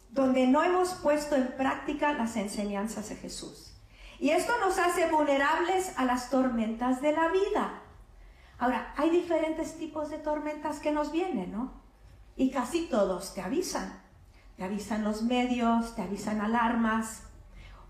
donde 0.09 0.47
no 0.47 0.63
hemos 0.63 0.89
puesto 0.95 1.35
en 1.35 1.47
práctica 1.55 2.13
las 2.13 2.35
enseñanzas 2.35 3.09
de 3.09 3.15
Jesús. 3.15 3.71
Y 4.19 4.29
esto 4.31 4.57
nos 4.59 4.77
hace 4.77 5.07
vulnerables 5.07 5.93
a 5.97 6.05
las 6.05 6.29
tormentas 6.29 7.01
de 7.01 7.11
la 7.11 7.27
vida. 7.27 7.81
Ahora, 8.57 8.93
hay 8.97 9.09
diferentes 9.09 9.77
tipos 9.77 10.09
de 10.09 10.17
tormentas 10.17 10.79
que 10.79 10.91
nos 10.91 11.11
vienen, 11.11 11.51
¿no? 11.51 11.73
Y 12.35 12.51
casi 12.51 12.87
todos 12.87 13.33
te 13.33 13.41
avisan. 13.41 14.01
Te 14.57 14.63
avisan 14.63 15.03
los 15.03 15.23
medios, 15.23 15.95
te 15.95 16.01
avisan 16.01 16.41
alarmas, 16.41 17.23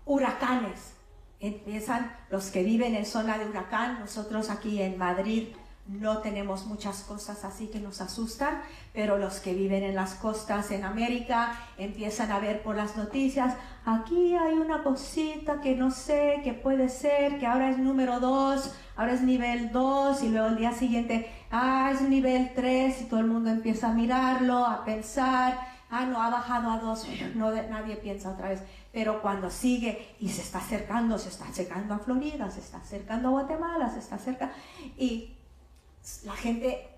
huracanes. 0.04 0.94
Empiezan 1.38 2.16
los 2.30 2.50
que 2.50 2.62
viven 2.62 2.94
en 2.94 3.06
zona 3.06 3.38
de 3.38 3.48
huracán, 3.48 4.00
nosotros 4.00 4.50
aquí 4.50 4.82
en 4.82 4.98
Madrid 4.98 5.48
no 5.88 6.18
tenemos 6.18 6.66
muchas 6.66 7.02
cosas 7.02 7.44
así 7.44 7.68
que 7.68 7.78
nos 7.78 8.00
asustan, 8.00 8.62
pero 8.92 9.18
los 9.18 9.38
que 9.38 9.54
viven 9.54 9.84
en 9.84 9.94
las 9.94 10.14
costas 10.14 10.70
en 10.70 10.84
América 10.84 11.52
empiezan 11.78 12.32
a 12.32 12.40
ver 12.40 12.62
por 12.62 12.76
las 12.76 12.96
noticias, 12.96 13.54
aquí 13.84 14.34
hay 14.34 14.54
una 14.54 14.82
cosita 14.82 15.60
que 15.60 15.76
no 15.76 15.90
sé, 15.90 16.40
que 16.42 16.54
puede 16.54 16.88
ser, 16.88 17.38
que 17.38 17.46
ahora 17.46 17.70
es 17.70 17.78
número 17.78 18.18
2, 18.18 18.74
ahora 18.96 19.12
es 19.12 19.22
nivel 19.22 19.70
2 19.70 20.22
y 20.24 20.28
luego 20.30 20.48
el 20.48 20.56
día 20.56 20.72
siguiente, 20.72 21.30
ah, 21.50 21.90
es 21.94 22.00
nivel 22.02 22.52
3 22.54 23.02
y 23.02 23.04
todo 23.04 23.20
el 23.20 23.26
mundo 23.26 23.50
empieza 23.50 23.90
a 23.90 23.92
mirarlo, 23.92 24.66
a 24.66 24.84
pensar, 24.84 25.58
ah, 25.90 26.04
no, 26.04 26.20
ha 26.20 26.30
bajado 26.30 26.70
a 26.70 26.78
2, 26.78 27.06
no, 27.36 27.52
nadie 27.52 27.96
piensa 27.96 28.30
otra 28.30 28.48
vez. 28.48 28.62
Pero 28.92 29.22
cuando 29.22 29.50
sigue 29.50 30.16
y 30.18 30.30
se 30.30 30.42
está 30.42 30.58
acercando, 30.58 31.18
se 31.18 31.28
está 31.28 31.44
acercando 31.46 31.94
a 31.94 31.98
Florida, 31.98 32.50
se 32.50 32.60
está 32.60 32.78
acercando 32.78 33.28
a 33.28 33.30
Guatemala, 33.32 33.90
se 33.90 34.00
está 34.00 34.16
acercando 34.16 34.54
y 34.96 35.36
la 36.24 36.34
gente 36.34 36.88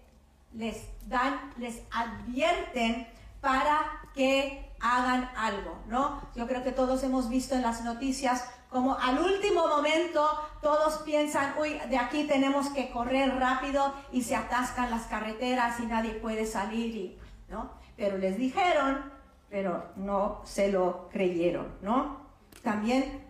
les 0.54 0.82
dan, 1.06 1.52
les 1.58 1.82
advierten 1.90 3.06
para 3.40 4.00
que 4.14 4.72
hagan 4.80 5.30
algo, 5.36 5.78
¿no? 5.88 6.20
Yo 6.34 6.46
creo 6.46 6.62
que 6.62 6.72
todos 6.72 7.02
hemos 7.02 7.28
visto 7.28 7.54
en 7.54 7.62
las 7.62 7.84
noticias 7.84 8.48
como 8.70 8.98
al 8.98 9.18
último 9.18 9.66
momento 9.66 10.28
todos 10.60 10.98
piensan, 10.98 11.54
uy, 11.58 11.80
de 11.88 11.96
aquí 11.96 12.24
tenemos 12.24 12.68
que 12.68 12.90
correr 12.90 13.34
rápido 13.38 13.94
y 14.12 14.22
se 14.22 14.36
atascan 14.36 14.90
las 14.90 15.06
carreteras 15.06 15.80
y 15.80 15.86
nadie 15.86 16.12
puede 16.12 16.44
salir, 16.44 17.18
¿no? 17.48 17.70
Pero 17.96 18.18
les 18.18 18.36
dijeron, 18.36 19.10
pero 19.48 19.90
no 19.96 20.42
se 20.44 20.70
lo 20.70 21.08
creyeron, 21.10 21.76
¿no? 21.80 22.18
También 22.62 23.24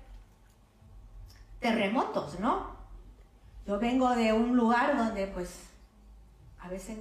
terremotos, 1.61 2.41
¿no? 2.41 2.77
Yo 3.67 3.79
vengo 3.79 4.11
de 4.17 4.33
un 4.33 4.57
lugar 4.57 4.97
donde 4.97 5.29
pues 5.29 5.68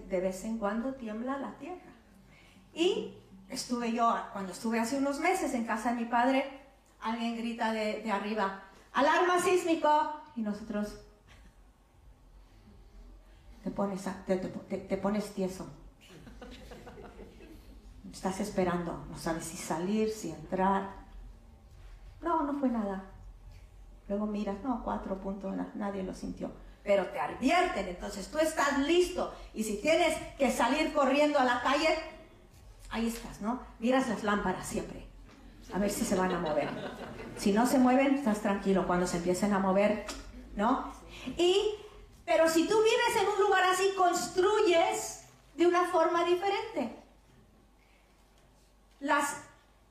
de 0.09 0.21
vez 0.21 0.43
en 0.45 0.57
cuando 0.57 0.93
tiembla 0.93 1.37
la 1.37 1.57
tierra. 1.57 1.91
Y 2.73 3.13
estuve 3.49 3.91
yo, 3.91 4.15
cuando 4.31 4.53
estuve 4.53 4.79
hace 4.79 4.97
unos 4.97 5.19
meses 5.19 5.53
en 5.53 5.65
casa 5.65 5.89
de 5.89 5.95
mi 5.97 6.05
padre, 6.05 6.45
alguien 7.01 7.35
grita 7.35 7.73
de, 7.73 8.09
arriba, 8.11 8.63
alarma 8.93 9.39
sísmico, 9.39 10.21
y 10.35 10.41
nosotros 10.41 10.99
te 13.63 13.71
pones, 13.71 14.05
te, 14.25 14.97
pones 14.97 15.33
tieso. 15.33 15.67
Estás 18.11 18.39
esperando, 18.39 19.05
no 19.09 19.17
sabes 19.17 19.45
si 19.45 19.57
salir, 19.57 20.09
si 20.09 20.31
entrar. 20.31 20.89
No, 22.21 22.43
no 22.43 22.53
fue 22.59 22.69
nada. 22.69 23.03
Luego 24.07 24.25
miras, 24.27 24.63
no, 24.63 24.83
cuatro 24.83 25.17
puntos, 25.19 25.53
nadie 25.75 26.03
lo 26.03 26.13
sintió 26.13 26.51
pero 26.87 27.05
te 27.07 27.19
advierten, 27.19 27.85
entonces 27.89 28.31
tú 28.31 28.39
estás 28.39 28.79
listo 28.79 29.35
y 29.53 29.65
si 29.65 29.81
tienes 29.81 30.17
que 30.37 30.49
salir 30.49 30.93
corriendo 30.93 31.37
a 31.37 31.43
la 31.43 31.61
calle, 31.61 31.99
ahí 32.89 33.07
estás, 33.07 33.41
¿no? 33.41 33.59
Miras 33.79 34.07
las 34.07 34.23
lámparas 34.23 34.65
siempre, 34.65 35.05
a 35.73 35.79
ver 35.79 35.89
si 35.91 36.05
se 36.05 36.15
van 36.15 36.31
a 36.31 36.39
mover. 36.39 36.69
Si 37.35 37.51
no 37.51 37.67
se 37.67 37.77
mueven, 37.77 38.15
estás 38.15 38.39
tranquilo, 38.39 38.87
cuando 38.87 39.05
se 39.05 39.17
empiecen 39.17 39.51
a 39.51 39.59
mover, 39.59 40.05
¿no? 40.55 40.93
Y, 41.37 41.75
pero 42.25 42.47
si 42.47 42.65
tú 42.69 42.77
vives 42.81 43.21
en 43.21 43.27
un 43.27 43.41
lugar 43.41 43.65
así, 43.65 43.91
construyes 43.97 45.25
de 45.55 45.67
una 45.67 45.89
forma 45.89 46.23
diferente. 46.23 46.95
Las 49.01 49.41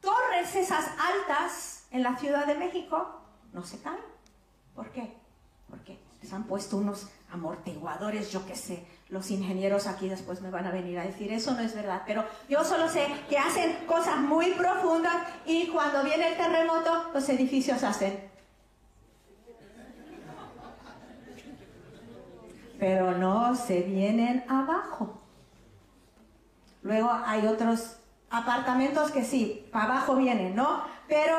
torres 0.00 0.56
esas 0.56 0.86
altas 0.98 1.84
en 1.90 2.02
la 2.02 2.16
Ciudad 2.16 2.46
de 2.46 2.54
México 2.54 3.20
no 3.52 3.62
se 3.62 3.82
caen. 3.82 4.00
¿Por 4.74 4.90
qué? 4.92 5.14
Porque 5.68 6.05
les 6.22 6.32
han 6.32 6.44
puesto 6.44 6.76
unos 6.76 7.08
amortiguadores, 7.32 8.30
yo 8.30 8.44
qué 8.46 8.56
sé. 8.56 8.86
Los 9.08 9.30
ingenieros 9.30 9.86
aquí 9.86 10.08
después 10.08 10.40
me 10.40 10.50
van 10.50 10.66
a 10.66 10.70
venir 10.70 10.98
a 10.98 11.04
decir, 11.04 11.32
eso 11.32 11.52
no 11.52 11.60
es 11.60 11.74
verdad. 11.74 12.02
Pero 12.06 12.24
yo 12.48 12.64
solo 12.64 12.88
sé 12.88 13.06
que 13.28 13.38
hacen 13.38 13.86
cosas 13.86 14.18
muy 14.18 14.52
profundas 14.52 15.14
y 15.44 15.68
cuando 15.68 16.02
viene 16.02 16.28
el 16.28 16.36
terremoto, 16.36 17.10
los 17.14 17.28
edificios 17.28 17.82
hacen. 17.84 18.28
Pero 22.78 23.12
no 23.12 23.54
se 23.54 23.82
vienen 23.82 24.44
abajo. 24.48 25.20
Luego 26.82 27.10
hay 27.10 27.46
otros 27.46 27.96
apartamentos 28.30 29.10
que 29.10 29.24
sí, 29.24 29.66
para 29.72 29.84
abajo 29.84 30.16
vienen, 30.16 30.54
¿no? 30.54 30.82
Pero 31.08 31.36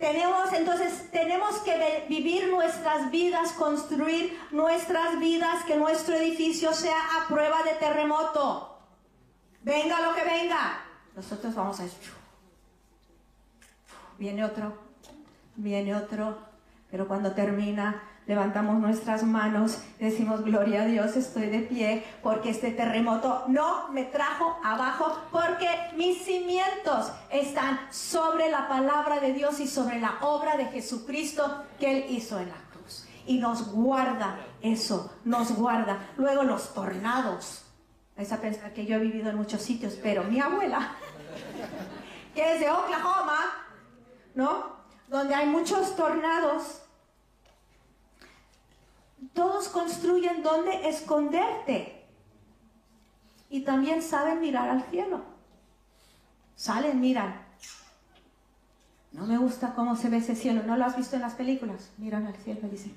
tenemos 0.00 0.52
entonces, 0.54 1.10
tenemos 1.10 1.58
que 1.58 2.06
vivir 2.08 2.48
nuestras 2.48 3.10
vidas, 3.10 3.52
construir 3.52 4.36
nuestras 4.50 5.20
vidas, 5.20 5.62
que 5.64 5.76
nuestro 5.76 6.14
edificio 6.14 6.72
sea 6.72 6.96
a 6.96 7.28
prueba 7.28 7.62
de 7.62 7.72
terremoto. 7.72 8.78
Venga 9.62 10.00
lo 10.00 10.14
que 10.14 10.24
venga. 10.24 10.80
Nosotros 11.14 11.54
vamos 11.54 11.78
a... 11.80 11.84
Viene 14.18 14.42
otro, 14.42 14.72
viene 15.56 15.94
otro, 15.94 16.38
pero 16.90 17.06
cuando 17.06 17.32
termina 17.32 18.02
levantamos 18.30 18.78
nuestras 18.78 19.24
manos, 19.24 19.78
decimos, 19.98 20.44
gloria 20.44 20.82
a 20.82 20.86
Dios, 20.86 21.16
estoy 21.16 21.46
de 21.46 21.58
pie, 21.62 22.04
porque 22.22 22.50
este 22.50 22.70
terremoto 22.70 23.42
no 23.48 23.88
me 23.88 24.04
trajo 24.04 24.56
abajo, 24.62 25.18
porque 25.32 25.66
mis 25.96 26.22
cimientos 26.22 27.10
están 27.32 27.80
sobre 27.90 28.48
la 28.48 28.68
palabra 28.68 29.18
de 29.18 29.32
Dios 29.32 29.58
y 29.58 29.66
sobre 29.66 29.98
la 29.98 30.18
obra 30.20 30.56
de 30.56 30.66
Jesucristo 30.66 31.64
que 31.80 31.90
Él 31.90 32.04
hizo 32.10 32.38
en 32.38 32.50
la 32.50 32.54
cruz. 32.72 33.04
Y 33.26 33.38
nos 33.38 33.72
guarda 33.72 34.38
eso, 34.62 35.12
nos 35.24 35.50
guarda. 35.56 35.98
Luego 36.16 36.44
los 36.44 36.72
tornados. 36.72 37.64
Es 38.16 38.30
a 38.30 38.40
pensar 38.40 38.72
que 38.72 38.86
yo 38.86 38.94
he 38.94 39.00
vivido 39.00 39.30
en 39.30 39.36
muchos 39.38 39.60
sitios, 39.60 39.94
pero 40.00 40.22
mi 40.22 40.38
abuela, 40.38 40.92
que 42.32 42.54
es 42.54 42.60
de 42.60 42.70
Oklahoma, 42.70 43.40
¿no? 44.36 44.78
Donde 45.08 45.34
hay 45.34 45.48
muchos 45.48 45.96
tornados, 45.96 46.79
todos 49.32 49.68
construyen 49.68 50.42
dónde 50.42 50.88
esconderte. 50.88 52.04
Y 53.48 53.60
también 53.62 54.02
saben 54.02 54.40
mirar 54.40 54.68
al 54.68 54.84
cielo. 54.84 55.22
Salen, 56.56 57.00
miran. 57.00 57.42
No 59.12 59.26
me 59.26 59.38
gusta 59.38 59.74
cómo 59.74 59.96
se 59.96 60.08
ve 60.08 60.18
ese 60.18 60.36
cielo. 60.36 60.62
¿No 60.64 60.76
lo 60.76 60.84
has 60.84 60.96
visto 60.96 61.16
en 61.16 61.22
las 61.22 61.34
películas? 61.34 61.90
Miran 61.98 62.26
al 62.26 62.36
cielo 62.36 62.60
y 62.64 62.70
dicen, 62.70 62.94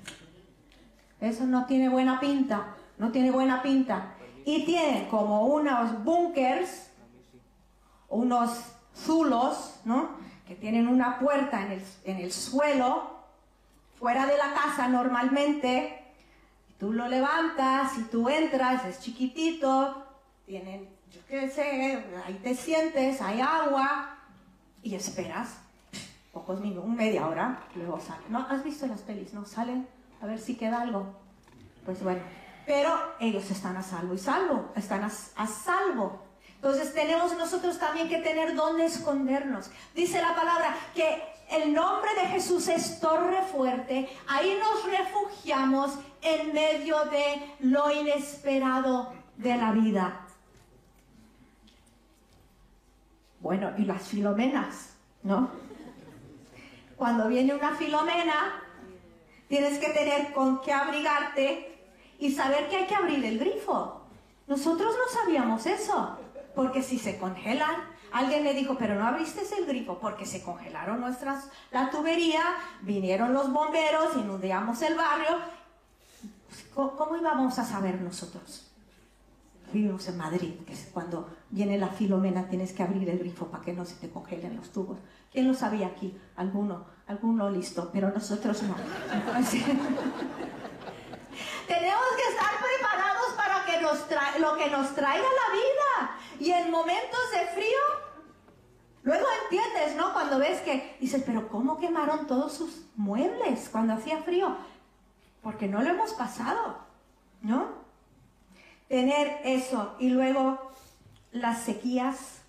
eso 1.20 1.44
no 1.46 1.66
tiene 1.66 1.88
buena 1.88 2.20
pinta. 2.20 2.76
No 2.98 3.10
tiene 3.10 3.30
buena 3.30 3.62
pinta. 3.62 4.14
Y 4.44 4.64
tienen 4.64 5.08
como 5.08 5.46
unos 5.46 6.04
bunkers, 6.04 6.90
unos 8.08 8.50
zulos, 8.94 9.80
¿no? 9.84 10.10
Que 10.46 10.54
tienen 10.54 10.86
una 10.86 11.18
puerta 11.18 11.66
en 12.04 12.18
el 12.18 12.32
suelo, 12.32 13.14
fuera 13.98 14.26
de 14.26 14.36
la 14.36 14.52
casa 14.52 14.86
normalmente, 14.86 16.03
Tú 16.78 16.92
lo 16.92 17.08
levantas 17.08 17.96
y 17.98 18.02
tú 18.04 18.28
entras, 18.28 18.84
es 18.84 19.00
chiquitito, 19.00 20.06
tienen, 20.44 20.88
yo 21.12 21.20
qué 21.28 21.48
sé, 21.48 22.04
ahí 22.26 22.34
te 22.42 22.54
sientes, 22.54 23.20
hay 23.20 23.40
agua 23.40 24.18
y 24.82 24.94
esperas 24.94 25.58
pocos 26.32 26.60
minutos, 26.60 26.90
media 26.90 27.26
hora, 27.28 27.62
luego 27.76 28.00
sale. 28.00 28.24
¿No? 28.28 28.40
¿Has 28.50 28.64
visto 28.64 28.86
las 28.86 29.00
pelis? 29.00 29.32
¿No? 29.32 29.46
Salen 29.46 29.86
a 30.20 30.26
ver 30.26 30.38
si 30.38 30.56
queda 30.56 30.82
algo. 30.82 31.06
Pues 31.86 32.02
bueno, 32.02 32.20
pero 32.66 32.92
ellos 33.20 33.48
están 33.50 33.76
a 33.76 33.82
salvo 33.82 34.14
y 34.14 34.18
salvo, 34.18 34.72
están 34.74 35.04
a, 35.04 35.10
a 35.36 35.46
salvo. 35.46 36.24
Entonces 36.56 36.92
tenemos 36.92 37.36
nosotros 37.36 37.78
también 37.78 38.08
que 38.08 38.18
tener 38.18 38.54
dónde 38.54 38.86
escondernos. 38.86 39.70
Dice 39.94 40.20
la 40.20 40.34
palabra 40.34 40.74
que 40.94 41.22
el 41.50 41.72
nombre 41.72 42.10
de 42.14 42.26
Jesús 42.28 42.68
es 42.68 43.00
torre 43.00 43.42
fuerte, 43.42 44.08
ahí 44.26 44.58
nos 44.58 44.98
refugiamos 44.98 45.92
en 46.24 46.52
medio 46.52 47.04
de 47.06 47.54
lo 47.60 47.90
inesperado 47.90 49.12
de 49.36 49.56
la 49.56 49.72
vida. 49.72 50.26
Bueno, 53.40 53.72
y 53.76 53.84
las 53.84 54.02
filomenas, 54.08 54.96
¿no? 55.22 55.50
Cuando 56.96 57.28
viene 57.28 57.54
una 57.54 57.74
filomena, 57.76 58.62
tienes 59.48 59.78
que 59.78 59.90
tener 59.90 60.32
con 60.32 60.62
qué 60.62 60.72
abrigarte 60.72 61.78
y 62.18 62.32
saber 62.32 62.68
que 62.68 62.76
hay 62.76 62.86
que 62.86 62.94
abrir 62.94 63.24
el 63.24 63.38
grifo. 63.38 64.00
Nosotros 64.46 64.94
no 64.94 65.20
sabíamos 65.20 65.66
eso, 65.66 66.18
porque 66.54 66.82
si 66.82 66.98
se 66.98 67.18
congelan, 67.18 67.94
Alguien 68.14 68.44
me 68.44 68.54
dijo, 68.54 68.76
pero 68.78 68.94
no 68.94 69.08
abriste 69.08 69.42
el 69.58 69.66
grifo 69.66 69.98
porque 69.98 70.24
se 70.24 70.40
congelaron 70.40 71.00
nuestras, 71.00 71.50
la 71.72 71.90
tubería, 71.90 72.42
vinieron 72.82 73.34
los 73.34 73.52
bomberos, 73.52 74.14
inundamos 74.14 74.80
el 74.82 74.94
barrio. 74.94 75.36
¿Cómo, 76.74 77.16
íbamos 77.16 77.58
a 77.58 77.64
saber 77.64 78.00
nosotros? 78.00 78.70
Vivimos 79.72 80.06
en 80.08 80.16
Madrid, 80.16 80.54
que 80.66 80.72
es 80.72 80.88
cuando 80.92 81.28
viene 81.50 81.78
la 81.78 81.88
filomena 81.88 82.48
tienes 82.48 82.72
que 82.72 82.82
abrir 82.82 83.08
el 83.08 83.18
grifo 83.18 83.46
para 83.46 83.64
que 83.64 83.72
no 83.72 83.84
se 83.84 83.96
te 83.96 84.10
congelen 84.10 84.56
los 84.56 84.70
tubos. 84.70 84.98
¿Quién 85.32 85.48
lo 85.48 85.54
sabía 85.54 85.88
aquí? 85.88 86.16
Alguno, 86.36 86.86
alguno 87.06 87.50
listo, 87.50 87.90
pero 87.92 88.10
nosotros 88.10 88.62
no. 88.62 88.74
Tenemos 91.66 92.06
que 92.16 92.28
estar 92.30 92.52
preparados 92.60 93.32
para 93.36 93.64
que 93.64 93.80
nos 93.80 93.98
lo 94.40 94.56
que 94.56 94.70
nos 94.70 94.94
traiga 94.94 95.24
la 95.24 95.52
vida. 95.52 96.18
Y 96.38 96.50
en 96.50 96.70
momentos 96.70 97.30
de 97.32 97.46
frío, 97.54 98.04
Luego 99.04 99.26
entiendes, 99.44 99.96
¿no? 99.96 100.14
Cuando 100.14 100.38
ves 100.38 100.62
que 100.62 100.96
dices, 100.98 101.22
pero 101.26 101.48
¿cómo 101.48 101.78
quemaron 101.78 102.26
todos 102.26 102.54
sus 102.54 102.86
muebles 102.96 103.68
cuando 103.70 103.92
hacía 103.92 104.22
frío? 104.22 104.56
Porque 105.44 105.68
no 105.68 105.80
lo 105.80 105.90
hemos 105.90 106.12
pasado, 106.14 106.78
¿no? 107.42 107.68
Tener 108.88 109.40
eso 109.44 109.94
y 110.00 110.08
luego 110.08 110.58
las 111.30 111.62
sequías, 111.62 112.40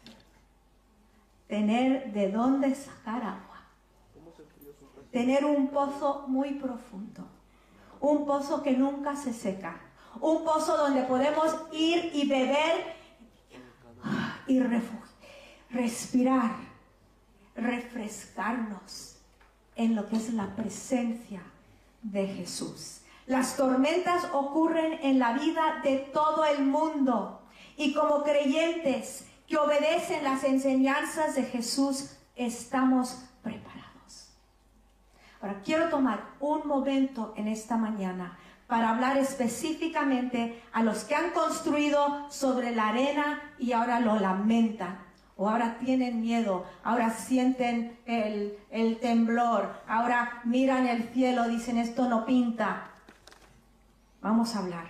tener 1.47 2.12
de 2.12 2.31
dónde 2.31 2.73
sacar 2.73 3.21
agua, 3.21 3.62
tener 5.12 5.45
un 5.45 5.67
pozo 5.67 6.25
muy 6.27 6.53
profundo, 6.53 7.27
un 7.99 8.25
pozo 8.25 8.63
que 8.63 8.71
nunca 8.71 9.15
se 9.15 9.31
seca, 9.31 9.79
un 10.19 10.43
pozo 10.43 10.75
donde 10.75 11.03
podemos 11.03 11.53
ir 11.71 12.10
y 12.15 12.27
beber 12.27 12.95
y 14.47 14.60
refugiar 14.60 15.05
respirar, 15.75 16.55
refrescarnos 17.55 19.17
en 19.75 19.95
lo 19.95 20.08
que 20.08 20.15
es 20.15 20.34
la 20.34 20.55
presencia 20.55 21.41
de 22.11 22.27
Jesús. 22.27 23.01
Las 23.25 23.57
tormentas 23.57 24.27
ocurren 24.33 24.99
en 25.01 25.17
la 25.19 25.33
vida 25.33 25.81
de 25.83 25.97
todo 25.97 26.45
el 26.45 26.63
mundo 26.63 27.41
y 27.75 27.93
como 27.93 28.23
creyentes 28.23 29.27
que 29.47 29.57
obedecen 29.57 30.23
las 30.23 30.43
enseñanzas 30.43 31.35
de 31.35 31.43
Jesús, 31.43 32.17
estamos 32.35 33.23
preparados. 33.41 34.29
Ahora, 35.41 35.61
quiero 35.63 35.89
tomar 35.89 36.23
un 36.39 36.67
momento 36.67 37.33
en 37.35 37.47
esta 37.47 37.77
mañana 37.77 38.37
para 38.67 38.89
hablar 38.89 39.17
específicamente 39.17 40.63
a 40.71 40.83
los 40.83 41.03
que 41.03 41.15
han 41.15 41.31
construido 41.31 42.29
sobre 42.31 42.75
la 42.75 42.89
arena 42.89 43.53
y 43.59 43.73
ahora 43.73 43.99
lo 43.99 44.19
lamentan 44.19 45.04
o 45.38 45.50
ahora 45.50 45.78
tienen 45.80 46.21
miedo, 46.21 46.65
ahora 46.84 47.10
sienten 47.10 47.98
el, 48.06 48.58
el, 48.71 49.00
temblor, 49.00 49.82
ahora 49.88 50.41
miran 50.45 50.88
el 50.88 51.04
cielo, 51.10 51.48
dicen 51.48 51.78
esto 51.78 52.08
no 52.08 52.26
pinta. 52.26 52.91
Vamos 54.21 54.56
a 54.56 54.60
hablar. 54.60 54.86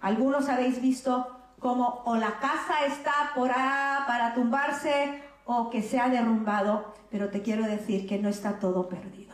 Algunos 0.00 0.48
habéis 0.48 0.80
visto 0.80 1.36
como 1.58 2.02
o 2.04 2.16
la 2.16 2.38
casa 2.38 2.86
está 2.86 3.32
por 3.34 3.50
ahí 3.50 4.04
para 4.06 4.34
tumbarse 4.34 5.22
o 5.44 5.70
que 5.70 5.82
se 5.82 5.98
ha 5.98 6.08
derrumbado, 6.08 6.94
pero 7.10 7.30
te 7.30 7.42
quiero 7.42 7.66
decir 7.66 8.06
que 8.06 8.18
no 8.18 8.28
está 8.28 8.58
todo 8.58 8.88
perdido. 8.88 9.25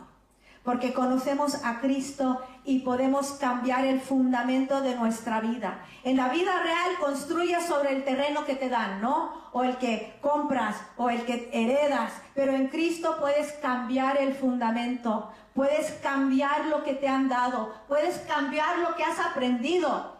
Porque 0.63 0.93
conocemos 0.93 1.55
a 1.63 1.81
Cristo 1.81 2.39
y 2.63 2.79
podemos 2.79 3.31
cambiar 3.33 3.85
el 3.85 3.99
fundamento 3.99 4.81
de 4.81 4.95
nuestra 4.95 5.41
vida. 5.41 5.83
En 6.03 6.17
la 6.17 6.29
vida 6.29 6.61
real 6.63 6.91
construyes 6.99 7.65
sobre 7.65 7.93
el 7.93 8.03
terreno 8.03 8.45
que 8.45 8.55
te 8.55 8.69
dan, 8.69 9.01
¿no? 9.01 9.33
O 9.51 9.63
el 9.63 9.77
que 9.77 10.17
compras 10.21 10.77
o 10.97 11.09
el 11.09 11.25
que 11.25 11.49
heredas, 11.51 12.13
pero 12.33 12.53
en 12.53 12.69
Cristo 12.69 13.17
puedes 13.19 13.51
cambiar 13.53 14.17
el 14.17 14.33
fundamento, 14.33 15.31
puedes 15.53 15.91
cambiar 16.01 16.65
lo 16.67 16.83
que 16.83 16.93
te 16.93 17.07
han 17.07 17.27
dado, 17.27 17.73
puedes 17.87 18.19
cambiar 18.19 18.79
lo 18.79 18.95
que 18.95 19.03
has 19.03 19.19
aprendido 19.19 20.17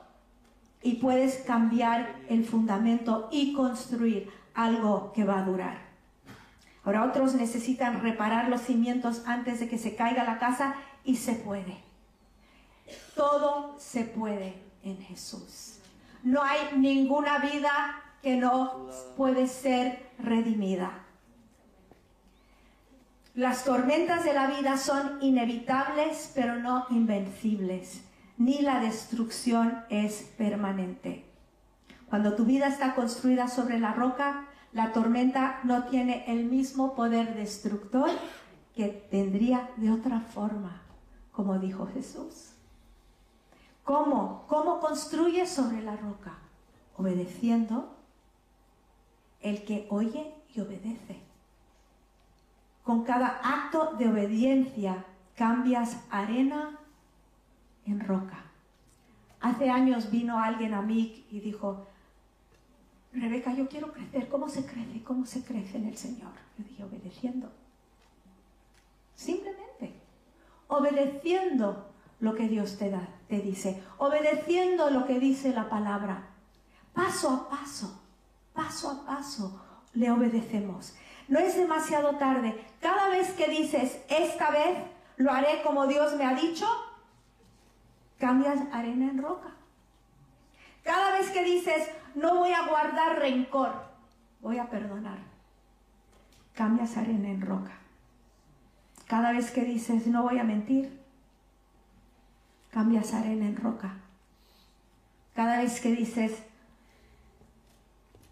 y 0.81 0.95
puedes 0.95 1.37
cambiar 1.37 2.15
el 2.27 2.45
fundamento 2.45 3.29
y 3.31 3.53
construir 3.53 4.29
algo 4.53 5.13
que 5.13 5.23
va 5.23 5.39
a 5.39 5.43
durar. 5.43 5.92
Ahora 6.83 7.05
otros 7.05 7.33
necesitan 7.33 8.01
reparar 8.01 8.49
los 8.49 8.61
cimientos 8.61 9.23
antes 9.25 9.59
de 9.59 9.69
que 9.69 9.77
se 9.77 9.95
caiga 9.95 10.23
la 10.23 10.39
casa 10.39 10.75
y 11.03 11.15
se 11.15 11.33
puede. 11.33 11.77
Todo 13.15 13.75
se 13.79 14.03
puede 14.03 14.55
en 14.83 14.97
Jesús. 15.01 15.79
No 16.23 16.43
hay 16.43 16.59
ninguna 16.77 17.39
vida 17.39 17.71
que 18.21 18.35
no 18.37 18.89
puede 19.15 19.47
ser 19.47 20.09
redimida. 20.19 21.03
Las 23.35 23.63
tormentas 23.63 24.23
de 24.23 24.33
la 24.33 24.47
vida 24.47 24.77
son 24.77 25.17
inevitables, 25.21 26.31
pero 26.35 26.55
no 26.57 26.85
invencibles. 26.89 28.03
Ni 28.37 28.61
la 28.61 28.79
destrucción 28.79 29.83
es 29.89 30.31
permanente. 30.37 31.25
Cuando 32.09 32.35
tu 32.35 32.45
vida 32.45 32.67
está 32.67 32.93
construida 32.93 33.47
sobre 33.47 33.79
la 33.79 33.93
roca, 33.93 34.45
la 34.73 34.91
tormenta 34.91 35.59
no 35.63 35.85
tiene 35.85 36.25
el 36.27 36.45
mismo 36.45 36.95
poder 36.95 37.35
destructor 37.35 38.09
que 38.75 38.87
tendría 38.87 39.69
de 39.77 39.91
otra 39.91 40.19
forma, 40.19 40.81
como 41.31 41.59
dijo 41.59 41.87
Jesús. 41.93 42.53
¿Cómo? 43.83 44.45
¿Cómo 44.47 44.79
construye 44.79 45.45
sobre 45.45 45.81
la 45.81 45.95
roca? 45.95 46.39
Obedeciendo 46.97 47.95
el 49.41 49.63
que 49.63 49.85
oye 49.89 50.33
y 50.55 50.61
obedece. 50.61 51.21
Con 52.83 53.03
cada 53.03 53.27
acto 53.43 53.95
de 53.97 54.07
obediencia 54.07 55.05
cambias 55.35 55.97
arena 56.09 56.79
en 57.85 57.99
roca. 57.99 58.43
Hace 59.39 59.69
años 59.69 60.09
vino 60.09 60.39
alguien 60.39 60.73
a 60.73 60.81
mí 60.81 61.25
y 61.29 61.41
dijo, 61.41 61.85
Rebeca, 63.13 63.53
yo 63.53 63.67
quiero 63.67 63.91
crecer. 63.91 64.27
¿Cómo 64.27 64.49
se 64.49 64.65
crece? 64.65 65.03
¿Cómo 65.03 65.25
se 65.25 65.43
crece 65.43 65.77
en 65.77 65.87
el 65.87 65.97
Señor? 65.97 66.31
Yo 66.57 66.65
dije, 66.65 66.83
obedeciendo. 66.83 67.51
Simplemente. 69.15 69.93
Obedeciendo 70.67 71.91
lo 72.19 72.33
que 72.33 72.47
Dios 72.47 72.77
te 72.77 72.89
da, 72.89 73.07
te 73.27 73.39
dice. 73.39 73.83
Obedeciendo 73.97 74.89
lo 74.89 75.05
que 75.05 75.19
dice 75.19 75.53
la 75.53 75.69
palabra. 75.69 76.29
Paso 76.93 77.29
a 77.29 77.49
paso, 77.49 78.01
paso 78.53 78.89
a 78.89 79.05
paso, 79.05 79.61
le 79.93 80.09
obedecemos. 80.09 80.95
No 81.27 81.39
es 81.39 81.55
demasiado 81.55 82.15
tarde. 82.17 82.65
Cada 82.79 83.09
vez 83.09 83.31
que 83.33 83.47
dices, 83.47 83.99
esta 84.09 84.51
vez 84.51 84.77
lo 85.17 85.31
haré 85.31 85.61
como 85.63 85.87
Dios 85.87 86.15
me 86.15 86.25
ha 86.25 86.33
dicho, 86.33 86.67
cambias 88.17 88.59
arena 88.71 89.09
en 89.09 89.21
roca. 89.21 89.51
Cada 90.83 91.17
vez 91.17 91.29
que 91.29 91.43
dices, 91.43 91.89
no 92.15 92.37
voy 92.37 92.51
a 92.51 92.67
guardar 92.67 93.19
rencor, 93.19 93.73
voy 94.41 94.57
a 94.57 94.69
perdonar. 94.69 95.17
Cambias 96.53 96.97
arena 96.97 97.29
en 97.29 97.41
roca. 97.41 97.71
Cada 99.07 99.31
vez 99.31 99.51
que 99.51 99.63
dices, 99.63 100.07
no 100.07 100.23
voy 100.23 100.39
a 100.39 100.43
mentir, 100.43 100.99
cambias 102.71 103.13
arena 103.13 103.45
en 103.45 103.55
roca. 103.55 103.95
Cada 105.35 105.57
vez 105.57 105.81
que 105.81 105.95
dices, 105.95 106.43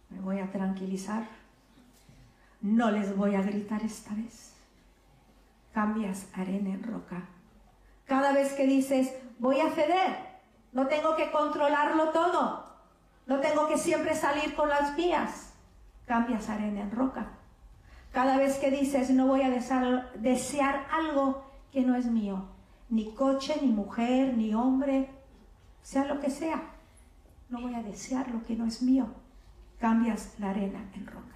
me 0.10 0.20
voy 0.22 0.40
a 0.40 0.52
tranquilizar, 0.52 1.24
no 2.62 2.92
les 2.92 3.16
voy 3.16 3.36
a 3.36 3.42
gritar 3.42 3.82
esta 3.84 4.14
vez, 4.14 4.54
cambias 5.74 6.28
arena 6.34 6.70
en 6.70 6.84
roca. 6.84 7.24
Cada 8.06 8.34
vez 8.34 8.54
que 8.54 8.68
dices, 8.68 9.14
voy 9.40 9.60
a 9.62 9.72
ceder, 9.72 10.18
no 10.74 10.88
tengo 10.88 11.16
que 11.16 11.32
controlarlo 11.32 12.10
todo. 12.10 12.61
No 13.26 13.40
tengo 13.40 13.68
que 13.68 13.78
siempre 13.78 14.16
salir 14.16 14.56
con 14.56 14.70
las 14.70 14.96
vías. 14.96 15.54
Cambias 16.06 16.50
arena 16.50 16.82
en 16.82 16.92
roca. 16.92 17.30
Cada 18.12 18.38
vez 18.38 18.58
que 18.58 18.72
dices 18.72 19.10
no 19.10 19.28
voy 19.28 19.42
a 19.42 19.50
desear, 19.50 20.88
algo 20.92 21.46
que 21.72 21.82
no 21.82 21.96
es 21.96 22.06
mío, 22.06 22.44
ni 22.90 23.14
coche, 23.14 23.56
ni 23.62 23.70
mujer, 23.70 24.36
ni 24.36 24.54
hombre, 24.54 25.10
sea 25.82 26.06
lo 26.06 26.20
que 26.20 26.30
sea, 26.30 26.62
no 27.50 27.62
voy 27.62 27.74
a 27.74 27.82
desear 27.82 28.30
lo 28.30 28.44
que 28.44 28.56
no 28.56 28.66
es 28.66 28.82
mío. 28.82 29.08
Cambias 29.80 30.34
la 30.40 30.50
arena 30.50 30.84
en 30.94 31.08
roca. 31.08 31.36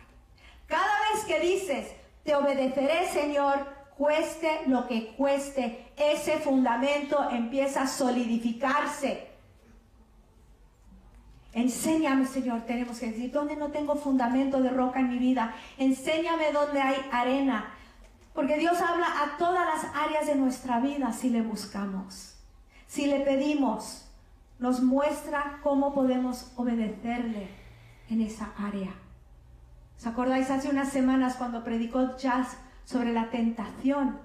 Cada 0.68 1.00
vez 1.14 1.24
que 1.26 1.40
dices 1.40 1.88
te 2.26 2.36
obedeceré, 2.36 3.08
Señor, 3.08 3.66
cueste 3.98 4.62
lo 4.68 4.88
que 4.88 5.16
cueste, 5.16 5.94
ese 5.96 6.40
fundamento 6.40 7.30
empieza 7.30 7.84
a 7.84 7.88
solidificarse. 7.88 9.35
Enséñame, 11.56 12.28
Señor, 12.28 12.64
tenemos 12.66 13.00
que 13.00 13.08
decir, 13.08 13.32
¿dónde 13.32 13.56
no 13.56 13.70
tengo 13.70 13.96
fundamento 13.96 14.62
de 14.62 14.70
roca 14.70 15.00
en 15.00 15.08
mi 15.08 15.18
vida? 15.18 15.56
Enséñame 15.78 16.52
dónde 16.52 16.82
hay 16.82 16.98
arena. 17.14 17.72
Porque 18.34 18.58
Dios 18.58 18.82
habla 18.82 19.08
a 19.08 19.38
todas 19.38 19.66
las 19.66 19.96
áreas 19.96 20.28
de 20.28 20.36
nuestra 20.36 20.82
vida 20.82 21.14
si 21.14 21.30
le 21.30 21.42
buscamos. 21.42 22.36
Si 22.88 23.08
le 23.08 23.22
pedimos, 23.22 24.06
nos 24.60 24.84
muestra 24.84 25.60
cómo 25.64 25.94
podemos 25.94 26.52
obedecerle 26.58 27.48
en 28.10 28.20
esa 28.20 28.52
área. 28.58 28.92
¿Os 29.98 30.06
acordáis 30.06 30.52
hace 30.52 30.70
unas 30.70 30.90
semanas 30.90 31.38
cuando 31.38 31.64
predicó 31.64 32.18
Jazz 32.18 32.58
sobre 32.84 33.14
la 33.14 33.30
tentación? 33.30 34.20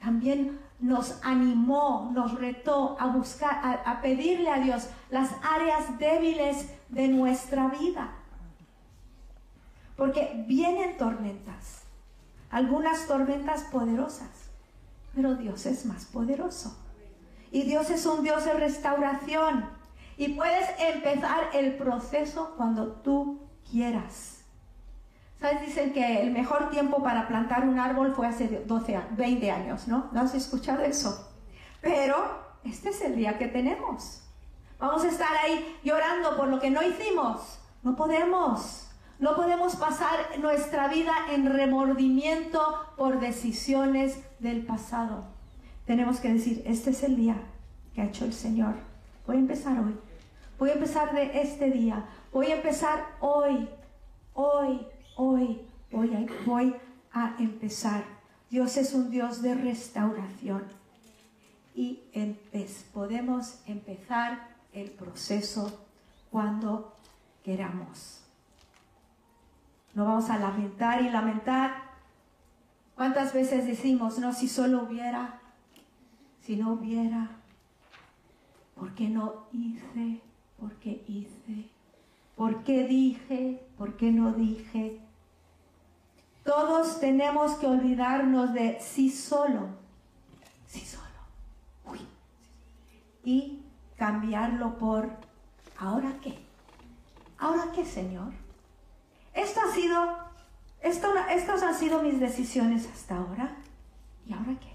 También 0.00 0.60
nos 0.80 1.18
animó, 1.22 2.10
nos 2.12 2.38
retó 2.38 2.96
a 2.98 3.06
buscar, 3.06 3.82
a, 3.84 4.00
pedirle 4.00 4.50
a 4.50 4.60
Dios 4.60 4.88
las 5.10 5.30
áreas 5.42 5.98
débiles 5.98 6.68
de 6.88 7.08
nuestra 7.08 7.68
vida. 7.68 8.12
Porque 9.96 10.44
vienen 10.46 10.96
tormentas, 10.96 11.82
algunas 12.50 13.06
tormentas 13.06 13.64
poderosas, 13.64 14.50
pero 15.14 15.34
Dios 15.34 15.66
es 15.66 15.84
más 15.84 16.06
poderoso. 16.06 16.76
Y 17.52 17.62
Dios 17.62 17.90
es 17.90 18.06
un 18.06 18.22
Dios 18.22 18.44
de 18.44 18.54
restauración. 18.54 19.68
Y 20.16 20.28
puedes 20.28 20.68
empezar 20.78 21.50
el 21.52 21.76
proceso 21.76 22.54
cuando 22.56 22.92
tú 22.92 23.40
quieras. 23.70 24.39
¿Sabes? 25.40 25.62
Dicen 25.62 25.92
que 25.92 26.22
el 26.22 26.32
mejor 26.32 26.70
tiempo 26.70 27.02
para 27.02 27.26
plantar 27.26 27.66
un 27.66 27.78
árbol 27.78 28.14
fue 28.14 28.26
hace 28.26 28.62
12, 28.66 29.00
20 29.12 29.50
años, 29.50 29.88
¿no? 29.88 30.10
¿No 30.12 30.20
has 30.20 30.34
escuchado 30.34 30.82
eso? 30.82 31.32
Pero 31.80 32.16
este 32.64 32.90
es 32.90 33.00
el 33.00 33.16
día 33.16 33.38
que 33.38 33.48
tenemos. 33.48 34.22
Vamos 34.78 35.04
a 35.04 35.08
estar 35.08 35.34
ahí 35.42 35.78
llorando 35.82 36.36
por 36.36 36.48
lo 36.48 36.60
que 36.60 36.70
no 36.70 36.82
hicimos. 36.82 37.58
No 37.82 37.96
podemos. 37.96 38.88
No 39.18 39.36
podemos 39.36 39.76
pasar 39.76 40.38
nuestra 40.38 40.88
vida 40.88 41.12
en 41.30 41.50
remordimiento 41.50 42.60
por 42.96 43.20
decisiones 43.20 44.18
del 44.38 44.64
pasado. 44.64 45.24
Tenemos 45.86 46.20
que 46.20 46.32
decir, 46.32 46.62
este 46.66 46.90
es 46.90 47.02
el 47.02 47.16
día 47.16 47.36
que 47.94 48.02
ha 48.02 48.06
hecho 48.06 48.24
el 48.24 48.32
Señor. 48.32 48.74
Voy 49.26 49.36
a 49.36 49.40
empezar 49.40 49.78
hoy. 49.78 49.98
Voy 50.58 50.70
a 50.70 50.74
empezar 50.74 51.14
de 51.14 51.40
este 51.40 51.70
día. 51.70 52.04
Voy 52.32 52.46
a 52.46 52.56
empezar 52.56 53.06
hoy. 53.20 53.68
Hoy 54.34 54.86
hoy 55.20 55.60
voy 55.92 56.14
a, 56.14 56.26
voy 56.46 56.74
a 57.12 57.36
empezar. 57.38 58.04
Dios 58.48 58.78
es 58.78 58.94
un 58.94 59.10
Dios 59.10 59.42
de 59.42 59.54
restauración 59.54 60.64
y 61.74 62.00
podemos 62.94 63.60
empezar 63.66 64.48
el 64.72 64.90
proceso 64.90 65.84
cuando 66.30 66.96
queramos. 67.44 68.22
No 69.94 70.06
vamos 70.06 70.30
a 70.30 70.38
lamentar 70.38 71.02
y 71.02 71.10
lamentar. 71.10 71.90
¿Cuántas 72.94 73.34
veces 73.34 73.66
decimos, 73.66 74.18
no, 74.18 74.32
si 74.32 74.48
solo 74.48 74.84
hubiera, 74.84 75.40
si 76.40 76.56
no 76.56 76.72
hubiera, 76.72 77.30
¿por 78.74 78.94
qué 78.94 79.08
no 79.08 79.46
hice? 79.52 80.20
¿Por 80.58 80.72
qué 80.76 81.04
hice? 81.06 81.68
¿Por 82.36 82.64
qué 82.64 82.86
dije? 82.86 83.62
¿Por 83.76 83.96
qué 83.96 84.12
no 84.12 84.32
dije? 84.32 85.00
Todos 86.44 87.00
tenemos 87.00 87.52
que 87.56 87.66
olvidarnos 87.66 88.54
de 88.54 88.80
sí 88.80 89.10
solo, 89.10 89.68
sí 90.66 90.80
solo, 90.80 91.04
Uy. 91.84 92.00
y 93.24 93.62
cambiarlo 93.96 94.78
por 94.78 95.10
¿ahora 95.78 96.14
qué? 96.22 96.38
¿Ahora 97.38 97.72
qué, 97.74 97.84
Señor? 97.84 98.32
Esto 99.34 99.60
ha 99.60 99.74
sido, 99.74 100.18
esto, 100.80 101.08
estas 101.30 101.62
han 101.62 101.74
sido 101.74 102.02
mis 102.02 102.20
decisiones 102.20 102.88
hasta 102.92 103.16
ahora. 103.16 103.56
¿Y 104.26 104.32
ahora 104.32 104.54
qué? 104.60 104.72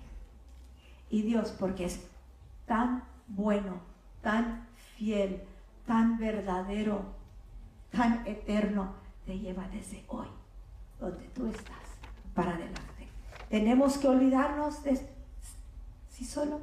Y 1.09 1.21
Dios, 1.21 1.53
porque 1.59 1.85
es 1.85 2.01
tan 2.65 3.03
bueno, 3.27 3.79
tan 4.21 4.67
fiel, 4.97 5.43
tan 5.85 6.17
verdadero, 6.17 7.03
tan 7.91 8.25
eterno, 8.25 8.95
te 9.25 9.37
lleva 9.37 9.67
desde 9.69 10.03
hoy, 10.07 10.27
donde 10.99 11.25
tú 11.29 11.47
estás, 11.47 11.75
para 12.33 12.51
adelante. 12.51 13.07
Tenemos 13.49 13.97
que 13.97 14.07
olvidarnos 14.07 14.83
de 14.83 14.99
sí 16.09 16.25
solo 16.25 16.61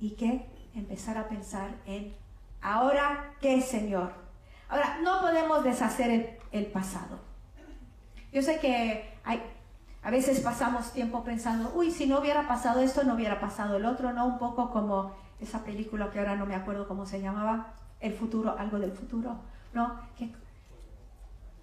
y 0.00 0.10
que 0.10 0.46
empezar 0.74 1.18
a 1.18 1.28
pensar 1.28 1.74
en 1.86 2.14
ahora 2.60 3.34
qué, 3.40 3.60
Señor. 3.60 4.12
Ahora, 4.68 4.98
no 5.02 5.20
podemos 5.20 5.62
deshacer 5.62 6.40
el, 6.50 6.66
pasado. 6.66 7.18
Yo 8.32 8.42
sé 8.42 8.58
que 8.58 9.14
a 10.02 10.10
veces 10.10 10.40
pasamos 10.40 10.92
tiempo 10.92 11.22
pensando, 11.24 11.72
uy, 11.74 11.90
si 11.90 12.06
no 12.06 12.18
hubiera 12.18 12.48
pasado 12.48 12.80
esto, 12.80 13.04
no 13.04 13.14
hubiera 13.14 13.40
pasado 13.40 13.76
el 13.76 13.84
otro, 13.84 14.12
¿no? 14.12 14.26
Un 14.26 14.38
poco 14.38 14.70
como 14.70 15.14
esa 15.40 15.64
película 15.64 16.10
que 16.10 16.18
ahora 16.18 16.36
no 16.36 16.46
me 16.46 16.54
acuerdo 16.54 16.88
cómo 16.88 17.06
se 17.06 17.20
llamaba, 17.20 17.74
El 18.00 18.12
futuro, 18.12 18.56
algo 18.58 18.78
del 18.78 18.92
futuro, 18.92 19.36
¿no? 19.72 20.00
¿Qué, 20.18 20.30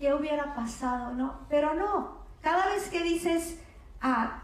qué 0.02 0.16
hubiera 0.16 0.56
pasado, 0.56 1.14
no? 1.14 1.42
Pero 1.48 1.76
no, 1.76 2.18
cada 2.42 2.66
vez 2.66 2.90
que 2.90 3.04
dices, 3.04 3.60
ah, 4.02 4.42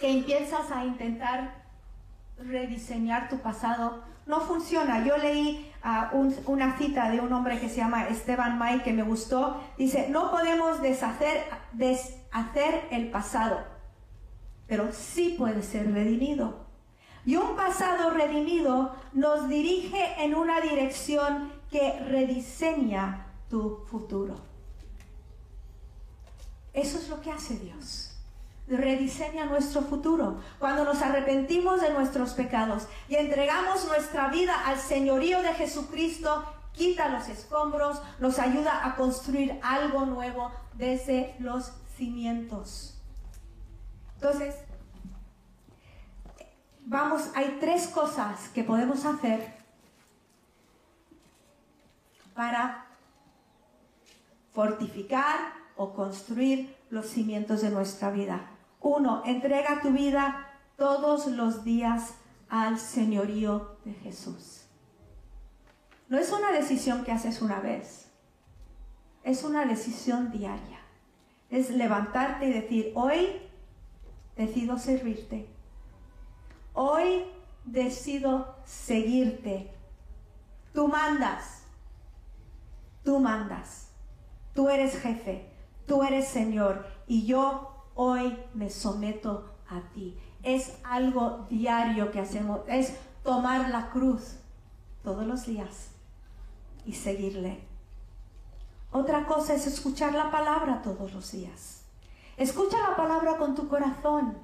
que 0.00 0.10
empiezas 0.10 0.72
a 0.72 0.84
intentar 0.84 1.62
rediseñar 2.36 3.28
tu 3.28 3.38
pasado, 3.38 4.02
no 4.26 4.40
funciona. 4.40 5.06
Yo 5.06 5.16
leí 5.18 5.72
uh, 5.84 6.50
una 6.50 6.76
cita 6.76 7.10
de 7.10 7.20
un 7.20 7.32
hombre 7.32 7.60
que 7.60 7.68
se 7.68 7.76
llama 7.76 8.08
Esteban 8.08 8.58
May 8.58 8.80
que 8.82 8.92
me 8.92 9.04
gustó. 9.04 9.62
Dice, 9.78 10.08
no 10.08 10.32
podemos 10.32 10.82
deshacer, 10.82 11.44
deshacer 11.72 12.88
el 12.90 13.08
pasado, 13.08 13.62
pero 14.66 14.92
sí 14.92 15.36
puede 15.38 15.62
ser 15.62 15.92
redimido. 15.92 16.66
Y 17.24 17.36
un 17.36 17.54
pasado 17.54 18.10
redimido 18.10 18.96
nos 19.12 19.48
dirige 19.48 20.24
en 20.24 20.34
una 20.34 20.60
dirección 20.60 21.52
que 21.70 22.00
rediseña 22.00 23.21
tu 23.52 23.84
futuro. 23.84 24.34
Eso 26.72 26.96
es 26.96 27.10
lo 27.10 27.20
que 27.20 27.30
hace 27.30 27.58
Dios 27.58 28.08
rediseña 28.66 29.44
nuestro 29.44 29.82
futuro. 29.82 30.40
Cuando 30.58 30.86
nos 30.86 31.02
arrepentimos 31.02 31.82
de 31.82 31.92
nuestros 31.92 32.32
pecados 32.32 32.88
y 33.10 33.16
entregamos 33.16 33.86
nuestra 33.86 34.28
vida 34.28 34.54
al 34.64 34.78
señorío 34.78 35.42
de 35.42 35.52
Jesucristo, 35.52 36.42
quita 36.72 37.10
los 37.10 37.28
escombros, 37.28 38.00
nos 38.20 38.38
ayuda 38.38 38.86
a 38.86 38.96
construir 38.96 39.60
algo 39.62 40.06
nuevo 40.06 40.50
desde 40.72 41.34
los 41.38 41.72
cimientos. 41.98 42.98
Entonces, 44.14 44.54
vamos, 46.86 47.28
hay 47.34 47.58
tres 47.60 47.88
cosas 47.88 48.48
que 48.54 48.64
podemos 48.64 49.04
hacer 49.04 49.60
para 52.34 52.81
fortificar 54.52 55.54
o 55.76 55.94
construir 55.94 56.76
los 56.90 57.06
cimientos 57.06 57.62
de 57.62 57.70
nuestra 57.70 58.10
vida. 58.10 58.50
Uno, 58.80 59.22
entrega 59.24 59.80
tu 59.80 59.90
vida 59.90 60.48
todos 60.76 61.26
los 61.26 61.64
días 61.64 62.14
al 62.48 62.78
señorío 62.78 63.76
de 63.84 63.94
Jesús. 63.94 64.66
No 66.08 66.18
es 66.18 66.30
una 66.30 66.52
decisión 66.52 67.04
que 67.04 67.12
haces 67.12 67.40
una 67.40 67.60
vez, 67.60 68.10
es 69.24 69.44
una 69.44 69.64
decisión 69.64 70.30
diaria. 70.30 70.80
Es 71.48 71.70
levantarte 71.70 72.46
y 72.48 72.52
decir, 72.52 72.92
hoy 72.94 73.40
decido 74.36 74.78
servirte. 74.78 75.48
Hoy 76.72 77.24
decido 77.64 78.56
seguirte. 78.64 79.70
Tú 80.72 80.88
mandas. 80.88 81.62
Tú 83.04 83.20
mandas. 83.20 83.91
Tú 84.54 84.68
eres 84.68 84.98
jefe. 85.00 85.50
Tú 85.86 86.02
eres 86.02 86.28
Señor. 86.28 86.86
Y 87.06 87.26
yo 87.26 87.72
hoy 87.94 88.38
me 88.54 88.70
someto 88.70 89.52
a 89.68 89.80
ti. 89.92 90.16
Es 90.42 90.78
algo 90.84 91.46
diario 91.50 92.10
que 92.10 92.20
hacemos, 92.20 92.60
es 92.66 92.96
tomar 93.22 93.70
la 93.70 93.90
cruz 93.90 94.36
todos 95.04 95.26
los 95.26 95.46
días 95.46 95.90
y 96.84 96.94
seguirle. 96.94 97.60
Otra 98.90 99.26
cosa 99.26 99.54
es 99.54 99.66
escuchar 99.66 100.14
la 100.14 100.30
palabra 100.30 100.82
todos 100.82 101.12
los 101.12 101.32
días. 101.32 101.84
Escucha 102.36 102.78
la 102.78 102.96
palabra 102.96 103.36
con 103.38 103.54
tu 103.54 103.68
corazón. 103.68 104.36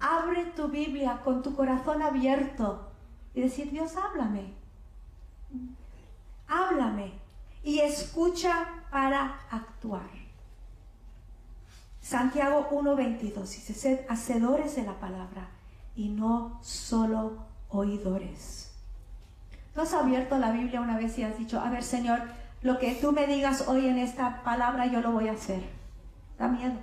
Abre 0.00 0.46
tu 0.56 0.68
Biblia 0.68 1.20
con 1.24 1.42
tu 1.42 1.54
corazón 1.54 2.02
abierto 2.02 2.88
y 3.34 3.42
decir, 3.42 3.70
Dios, 3.70 3.96
háblame. 3.96 4.54
Háblame. 6.46 7.12
Y 7.62 7.80
escucha 7.80 8.77
para 8.90 9.40
actuar. 9.50 10.08
Santiago 12.00 12.68
1.22 12.70 13.42
dice, 13.42 13.74
sed 13.74 14.00
hacedores 14.08 14.76
de 14.76 14.82
la 14.82 14.98
palabra 14.98 15.48
y 15.94 16.08
no 16.08 16.58
solo 16.62 17.44
oidores. 17.68 18.72
¿Tú 19.74 19.82
has 19.82 19.92
abierto 19.92 20.38
la 20.38 20.50
Biblia 20.50 20.80
una 20.80 20.96
vez 20.96 21.18
y 21.18 21.24
has 21.24 21.38
dicho, 21.38 21.60
a 21.60 21.70
ver 21.70 21.84
Señor, 21.84 22.22
lo 22.62 22.78
que 22.78 22.94
tú 22.94 23.12
me 23.12 23.26
digas 23.26 23.68
hoy 23.68 23.86
en 23.86 23.98
esta 23.98 24.42
palabra 24.42 24.86
yo 24.86 25.00
lo 25.00 25.12
voy 25.12 25.28
a 25.28 25.32
hacer? 25.32 25.62
Da 26.38 26.48
miedo. 26.48 26.74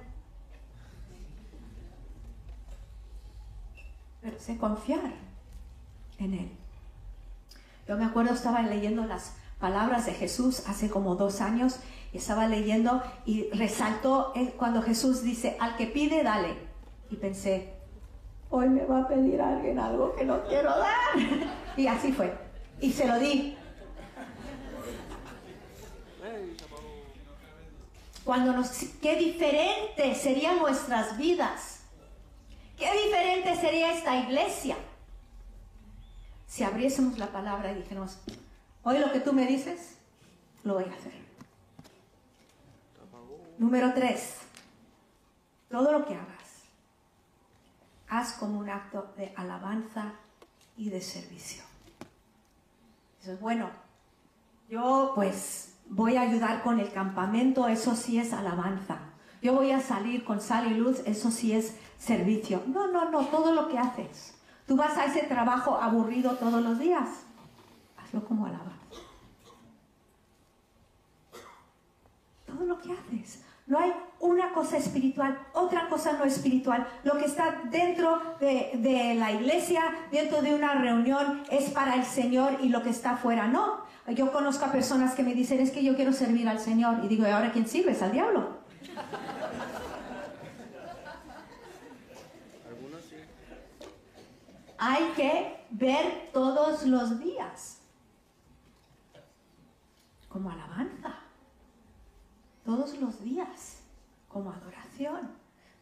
Pero 4.21 4.39
sé 4.39 4.57
confiar 4.57 5.11
en 6.19 6.33
Él. 6.33 6.51
Yo 7.87 7.97
me 7.97 8.05
acuerdo, 8.05 8.33
estaba 8.33 8.61
leyendo 8.61 9.05
las 9.05 9.33
palabras 9.65 10.05
de 10.05 10.13
Jesús 10.13 10.61
hace 10.67 10.91
como 10.91 11.15
dos 11.15 11.41
años 11.41 11.77
estaba 12.13 12.45
leyendo 12.47 13.01
y 13.25 13.49
resaltó 13.49 14.31
cuando 14.57 14.83
Jesús 14.83 15.23
dice, 15.23 15.57
al 15.59 15.75
que 15.75 15.87
pide, 15.87 16.21
dale. 16.21 16.55
Y 17.09 17.15
pensé, 17.15 17.73
hoy 18.51 18.69
me 18.69 18.85
va 18.85 18.99
a 18.99 19.07
pedir 19.07 19.41
alguien 19.41 19.79
algo 19.79 20.13
que 20.15 20.23
no 20.23 20.43
quiero 20.43 20.69
dar. 20.69 21.15
Y 21.77 21.87
así 21.87 22.11
fue. 22.11 22.31
Y 22.79 22.93
se 22.93 23.07
lo 23.07 23.17
di. 23.17 23.57
Cuando 28.23 28.53
nos, 28.53 28.69
qué 29.01 29.15
diferente 29.15 30.13
serían 30.13 30.59
nuestras 30.59 31.17
vidas. 31.17 31.81
Qué 32.77 32.87
diferente 33.03 33.55
sería 33.55 33.91
esta 33.93 34.15
iglesia 34.15 34.75
si 36.45 36.63
abriésemos 36.63 37.17
la 37.17 37.27
palabra 37.33 37.71
y 37.71 37.75
dijéramos, 37.75 38.19
hoy 38.85 38.99
lo 38.99 39.11
que 39.11 39.19
tú 39.19 39.33
me 39.33 39.45
dices, 39.45 39.97
lo 40.63 40.75
voy 40.75 40.85
a 40.85 40.93
hacer. 40.93 41.25
Número 43.57 43.93
tres, 43.93 44.37
todo 45.69 45.91
lo 45.91 46.05
que 46.05 46.13
hagas, 46.13 46.63
haz 48.07 48.33
como 48.33 48.59
un 48.59 48.69
acto 48.69 49.13
de 49.17 49.33
alabanza 49.35 50.13
y 50.77 50.89
de 50.89 51.01
servicio. 51.01 51.63
Eso 53.21 53.33
es 53.33 53.39
bueno. 53.39 53.69
Yo 54.69 55.13
pues 55.15 55.73
voy 55.87 56.17
a 56.17 56.21
ayudar 56.21 56.61
con 56.63 56.79
el 56.79 56.91
campamento, 56.91 57.67
eso 57.67 57.95
sí 57.95 58.19
es 58.19 58.33
alabanza. 58.33 58.99
Yo 59.41 59.53
voy 59.53 59.71
a 59.71 59.81
salir 59.81 60.23
con 60.23 60.41
sal 60.41 60.71
y 60.71 60.75
luz, 60.75 61.01
eso 61.05 61.31
sí 61.31 61.53
es 61.53 61.75
servicio. 61.97 62.61
No, 62.67 62.87
no, 62.87 63.09
no, 63.09 63.25
todo 63.27 63.53
lo 63.53 63.69
que 63.69 63.79
haces. 63.79 64.35
Tú 64.67 64.75
vas 64.75 64.97
a 64.97 65.05
ese 65.05 65.23
trabajo 65.23 65.75
aburrido 65.75 66.35
todos 66.35 66.61
los 66.61 66.77
días. 66.77 67.24
Hazlo 68.05 68.25
como 68.25 68.45
alabanza. 68.45 68.75
Todo 72.45 72.65
lo 72.65 72.79
que 72.79 72.93
haces. 72.93 73.43
No 73.67 73.79
hay 73.79 73.91
una 74.19 74.53
cosa 74.53 74.77
espiritual, 74.77 75.39
otra 75.53 75.89
cosa 75.89 76.13
no 76.13 76.23
espiritual. 76.23 76.87
Lo 77.03 77.17
que 77.17 77.25
está 77.25 77.63
dentro 77.71 78.21
de, 78.39 79.15
la 79.17 79.31
iglesia, 79.31 79.81
dentro 80.11 80.43
de 80.43 80.53
una 80.53 80.75
reunión, 80.75 81.41
es 81.49 81.71
para 81.71 81.95
el 81.95 82.05
Señor 82.05 82.59
y 82.61 82.69
lo 82.69 82.83
que 82.83 82.91
está 82.91 83.11
afuera 83.11 83.47
no. 83.47 83.83
Yo 84.09 84.31
conozco 84.31 84.65
a 84.65 84.71
personas 84.71 85.15
que 85.15 85.23
me 85.23 85.33
dicen, 85.33 85.59
es 85.59 85.71
que 85.71 85.83
yo 85.83 85.95
quiero 85.95 86.13
servir 86.13 86.47
al 86.47 86.59
Señor. 86.59 87.03
Y 87.03 87.07
digo, 87.07 87.25
¿y 87.25 87.31
ahora 87.31 87.51
quién 87.51 87.67
sirves? 87.67 88.03
Al 88.03 88.11
diablo. 88.11 88.59
Hay 94.77 95.11
que 95.15 95.65
ver 95.71 96.29
todos 96.33 96.85
los 96.85 97.19
días 97.19 97.74
como 100.35 100.51
alabanza 100.51 101.15
todos 102.65 102.99
los 102.99 103.23
días 103.23 103.77
como 104.27 104.51
adoración, 104.51 105.31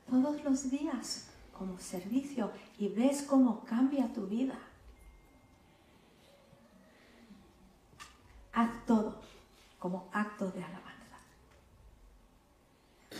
todos 0.07 0.43
los 0.43 0.69
días 0.69 1.31
como 1.57 1.79
servicio 1.79 2.51
y 2.77 2.89
ves 2.89 3.23
cómo 3.23 3.63
cambia 3.65 4.13
tu 4.13 4.27
vida. 4.27 4.59
Haz 8.53 8.69
todo 8.85 9.23
como 9.79 10.07
acto 10.13 10.51
de 10.51 10.63
alabanza. 10.63 11.17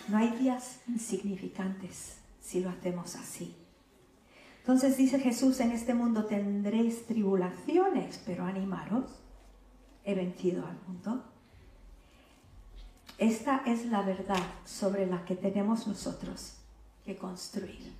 No 0.09 0.17
hay 0.17 0.37
días 0.37 0.81
insignificantes 0.87 2.17
si 2.41 2.59
lo 2.59 2.69
hacemos 2.69 3.15
así. 3.15 3.55
Entonces 4.59 4.97
dice 4.97 5.19
Jesús, 5.19 5.59
en 5.61 5.71
este 5.71 5.95
mundo 5.95 6.25
tendréis 6.25 7.07
tribulaciones, 7.07 8.21
pero 8.23 8.45
animaros, 8.45 9.22
he 10.03 10.15
vencido 10.15 10.65
al 10.65 10.77
mundo. 10.87 11.23
Esta 13.17 13.63
es 13.65 13.85
la 13.85 14.01
verdad 14.01 14.43
sobre 14.65 15.05
la 15.05 15.23
que 15.25 15.35
tenemos 15.35 15.87
nosotros 15.87 16.55
que 17.05 17.15
construir. 17.15 17.93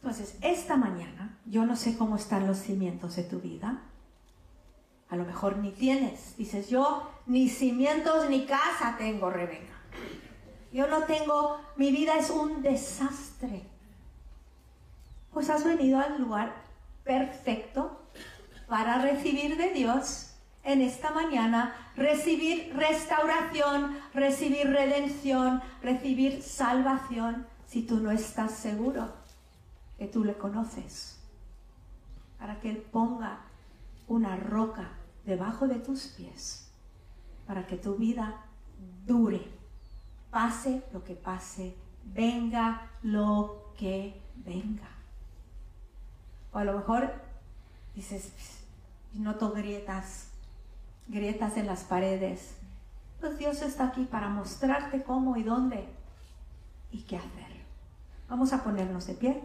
Entonces, 0.00 0.36
esta 0.42 0.76
mañana, 0.76 1.38
yo 1.46 1.66
no 1.66 1.76
sé 1.76 1.96
cómo 1.96 2.16
están 2.16 2.46
los 2.46 2.58
cimientos 2.58 3.16
de 3.16 3.24
tu 3.24 3.40
vida. 3.40 3.82
A 5.10 5.16
lo 5.16 5.24
mejor 5.24 5.58
ni 5.58 5.70
tienes. 5.70 6.36
Dices, 6.36 6.68
yo 6.68 7.10
ni 7.26 7.48
cimientos 7.48 8.28
ni 8.28 8.46
casa 8.46 8.96
tengo, 8.98 9.30
Rebeca. 9.30 9.74
Yo 10.72 10.86
no 10.86 11.04
tengo, 11.04 11.58
mi 11.76 11.90
vida 11.90 12.18
es 12.18 12.30
un 12.30 12.62
desastre. 12.62 13.62
Pues 15.32 15.50
has 15.50 15.64
venido 15.64 15.98
al 15.98 16.20
lugar 16.20 16.54
perfecto 17.04 18.02
para 18.68 19.00
recibir 19.00 19.56
de 19.56 19.72
Dios 19.72 20.27
en 20.68 20.82
esta 20.82 21.12
mañana, 21.12 21.74
recibir 21.96 22.74
restauración, 22.76 23.96
recibir 24.12 24.66
redención, 24.68 25.62
recibir 25.82 26.42
salvación, 26.42 27.46
si 27.66 27.82
tú 27.82 28.00
no 28.00 28.10
estás 28.10 28.52
seguro 28.52 29.14
que 29.96 30.06
tú 30.06 30.24
le 30.24 30.36
conoces, 30.36 31.18
para 32.38 32.60
que 32.60 32.68
Él 32.68 32.76
ponga 32.76 33.40
una 34.08 34.36
roca 34.36 34.90
debajo 35.24 35.66
de 35.66 35.76
tus 35.76 36.08
pies, 36.08 36.70
para 37.46 37.66
que 37.66 37.78
tu 37.78 37.94
vida 37.96 38.44
dure, 39.06 39.40
pase 40.30 40.82
lo 40.92 41.02
que 41.02 41.14
pase, 41.14 41.74
venga 42.04 42.90
lo 43.02 43.72
que 43.78 44.20
venga. 44.36 44.90
O 46.52 46.58
a 46.58 46.64
lo 46.64 46.74
mejor 46.74 47.10
dices, 47.94 48.30
noto 49.14 49.52
grietas, 49.52 50.28
grietas 51.08 51.56
en 51.56 51.66
las 51.66 51.84
paredes. 51.84 52.54
Pues 53.20 53.38
Dios 53.38 53.62
está 53.62 53.88
aquí 53.88 54.04
para 54.04 54.28
mostrarte 54.28 55.02
cómo 55.02 55.36
y 55.36 55.42
dónde 55.42 55.88
y 56.92 57.02
qué 57.02 57.16
hacer. 57.16 57.58
Vamos 58.28 58.52
a 58.52 58.62
ponernos 58.62 59.06
de 59.06 59.14
pie. 59.14 59.40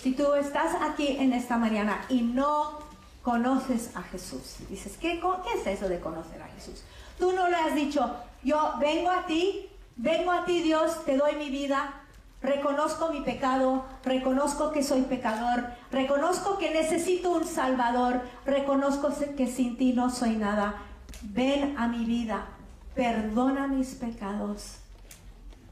Si 0.00 0.12
tú 0.12 0.32
estás 0.34 0.74
aquí 0.80 1.08
en 1.18 1.32
esta 1.34 1.58
mañana 1.58 2.06
y 2.08 2.22
no 2.22 2.78
conoces 3.22 3.94
a 3.96 4.02
Jesús, 4.02 4.56
dices, 4.70 4.96
¿qué, 4.96 5.20
¿qué 5.20 5.60
es 5.60 5.66
eso 5.66 5.88
de 5.88 6.00
conocer 6.00 6.40
a 6.40 6.48
Jesús? 6.48 6.84
Tú 7.18 7.32
no 7.32 7.48
le 7.48 7.56
has 7.56 7.74
dicho, 7.74 8.16
yo 8.42 8.72
vengo 8.80 9.10
a 9.10 9.26
ti, 9.26 9.68
vengo 9.96 10.32
a 10.32 10.46
ti 10.46 10.62
Dios, 10.62 11.04
te 11.04 11.18
doy 11.18 11.36
mi 11.36 11.50
vida, 11.50 11.99
reconozco 12.42 13.10
mi 13.12 13.20
pecado, 13.20 13.84
reconozco 14.04 14.72
que 14.72 14.82
soy 14.82 15.02
pecador, 15.02 15.64
reconozco 15.90 16.58
que 16.58 16.70
necesito 16.70 17.32
un 17.32 17.44
Salvador, 17.44 18.22
reconozco 18.44 19.10
que 19.36 19.46
sin 19.46 19.76
ti 19.76 19.92
no 19.92 20.10
soy 20.10 20.36
nada. 20.36 20.76
Ven 21.22 21.76
a 21.76 21.86
mi 21.88 22.04
vida, 22.04 22.46
perdona 22.94 23.66
mis 23.66 23.94
pecados, 23.94 24.78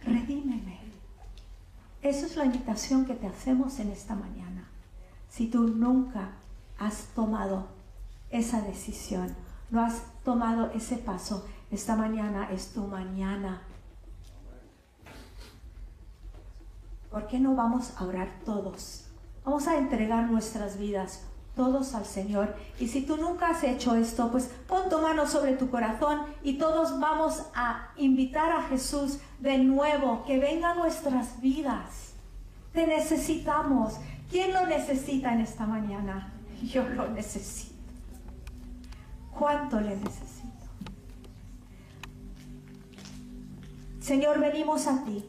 redímeme. 0.02 0.78
Esa 2.02 2.26
es 2.26 2.37
la 2.37 2.44
invitación 2.44 3.07
que 3.07 3.14
te 3.14 3.26
hacemos 3.26 3.78
en 3.81 3.90
esta 3.90 4.14
mañana. 4.14 4.68
Si 5.28 5.48
tú 5.48 5.68
nunca 5.68 6.31
has 6.78 7.09
tomado 7.14 7.68
esa 8.31 8.61
decisión, 8.62 9.35
no 9.70 9.83
has 9.83 10.02
tomado 10.24 10.70
ese 10.74 10.96
paso, 10.96 11.46
esta 11.70 11.96
mañana 11.96 12.50
es 12.50 12.72
tu 12.72 12.87
mañana. 12.87 13.62
¿Por 17.11 17.27
qué 17.27 17.38
no 17.38 17.55
vamos 17.55 17.92
a 17.97 18.05
orar 18.05 18.29
todos? 18.44 19.05
Vamos 19.44 19.66
a 19.66 19.79
entregar 19.79 20.31
nuestras 20.31 20.79
vidas 20.79 21.23
todos 21.59 21.94
al 21.94 22.07
Señor. 22.07 22.55
Y 22.79 22.87
si 22.87 23.03
tú 23.03 23.16
nunca 23.16 23.51
has 23.51 23.64
hecho 23.64 23.97
esto, 23.97 24.31
pues 24.31 24.51
pon 24.68 24.88
tu 24.88 24.99
mano 25.01 25.27
sobre 25.27 25.55
tu 25.55 25.68
corazón 25.68 26.21
y 26.42 26.59
todos 26.59 27.01
vamos 27.01 27.42
a 27.55 27.88
invitar 27.97 28.53
a 28.53 28.62
Jesús 28.62 29.18
de 29.40 29.59
nuevo, 29.59 30.25
que 30.25 30.38
venga 30.38 30.71
a 30.71 30.75
nuestras 30.75 31.40
vidas. 31.40 32.12
Te 32.73 32.87
necesitamos. 32.87 33.97
¿Quién 34.31 34.53
lo 34.53 34.66
necesita 34.66 35.33
en 35.33 35.40
esta 35.40 35.66
mañana? 35.66 36.33
Yo 36.62 36.88
lo 36.88 37.09
necesito. 37.09 37.75
¿Cuánto 39.37 39.81
le 39.81 39.97
necesito? 39.97 40.49
Señor, 44.01 44.38
venimos 44.40 44.87
a 44.87 45.05
ti. 45.05 45.25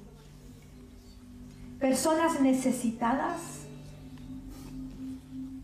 Personas 1.80 2.42
necesitadas 2.42 3.60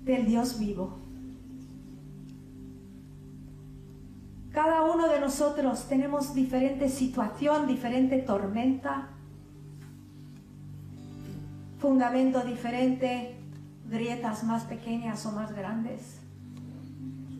del 0.05 0.25
Dios 0.25 0.57
vivo. 0.59 0.97
Cada 4.53 4.83
uno 4.83 5.09
de 5.09 5.19
nosotros 5.19 5.89
tenemos 5.89 6.33
diferente 6.33 6.87
situación, 6.87 7.67
diferente 7.67 8.19
tormenta, 8.19 9.09
fundamento 11.79 12.39
diferente, 12.41 13.35
grietas 13.89 14.45
más 14.45 14.63
pequeñas 14.63 15.25
o 15.25 15.33
más 15.33 15.53
grandes. 15.53 16.21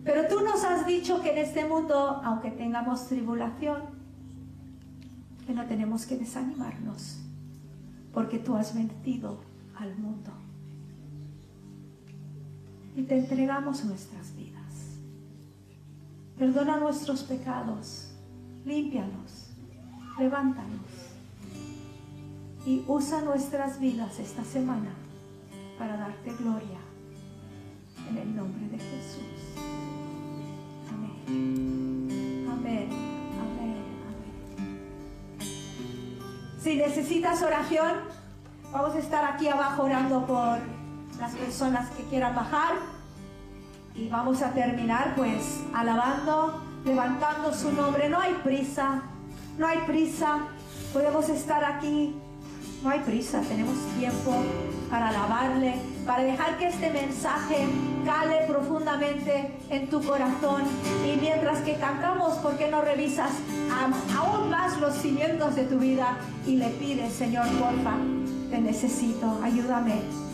Pero 0.04 0.28
tú 0.28 0.42
nos 0.42 0.66
has 0.66 0.86
dicho 0.86 1.22
que 1.22 1.32
en 1.32 1.38
este 1.38 1.66
mundo, 1.66 2.22
aunque 2.24 2.52
tengamos 2.52 3.08
tribulación, 3.08 3.84
que 5.48 5.54
no 5.54 5.66
tenemos 5.66 6.06
que 6.06 6.18
desanimarnos, 6.18 7.25
porque 8.16 8.40
tú 8.40 8.56
has 8.56 8.74
vencido 8.74 9.38
al 9.78 9.94
mundo 9.98 10.32
y 12.96 13.04
te 13.04 13.18
entregamos 13.18 13.84
nuestras 13.84 14.34
vidas. 14.38 14.56
Perdona 16.40 16.80
nuestros 16.80 17.24
pecados, 17.24 18.14
límpianos, 18.66 19.52
levántanos 20.18 21.12
y 22.66 22.86
usa 22.88 23.22
nuestras 23.22 23.82
vidas 23.82 24.18
esta 24.18 24.46
semana 24.46 24.94
para 25.78 25.98
darte 25.98 26.34
gloria 26.36 26.80
en 28.10 28.18
el 28.18 28.34
nombre 28.34 28.66
de 28.70 28.80
Jesús. 28.80 29.60
Amén. 30.90 31.95
Si 36.66 36.78
necesitas 36.78 37.44
oración, 37.44 37.92
vamos 38.72 38.96
a 38.96 38.98
estar 38.98 39.24
aquí 39.24 39.48
abajo 39.48 39.84
orando 39.84 40.26
por 40.26 40.58
las 41.20 41.36
personas 41.36 41.92
que 41.92 42.02
quieran 42.06 42.34
bajar. 42.34 42.74
Y 43.94 44.10
vamos 44.10 44.42
a 44.42 44.50
terminar 44.50 45.14
pues 45.16 45.62
alabando, 45.76 46.64
levantando 46.84 47.54
su 47.54 47.72
nombre. 47.72 48.10
No 48.10 48.20
hay 48.20 48.34
prisa, 48.44 49.04
no 49.60 49.68
hay 49.68 49.78
prisa. 49.86 50.40
Podemos 50.92 51.30
estar 51.30 51.64
aquí. 51.64 52.16
No 52.82 52.90
hay 52.90 53.02
prisa, 53.02 53.42
tenemos 53.42 53.78
tiempo 54.00 54.34
para 54.90 55.10
alabarle, 55.10 55.76
para 56.06 56.24
dejar 56.24 56.58
que 56.58 56.68
este 56.68 56.90
mensaje 56.92 57.68
cale 58.06 58.46
profundamente 58.48 59.52
en 59.70 59.90
tu 59.90 60.04
corazón. 60.04 60.64
Y 61.06 61.20
mientras 61.20 61.60
que 61.60 61.76
cantamos, 61.76 62.36
¿por 62.38 62.58
qué 62.58 62.70
no 62.70 62.82
revisas 62.82 63.32
aún 64.18 64.50
más 64.50 64.80
los 64.80 64.96
cimientos 64.96 65.56
de 65.56 65.66
tu 65.66 65.80
vida 65.80 66.18
y 66.46 66.58
le 66.58 66.70
pides, 66.70 67.14
Señor, 67.14 67.48
porfa, 67.60 67.98
te 68.50 68.60
necesito, 68.60 69.40
ayúdame 69.44 70.25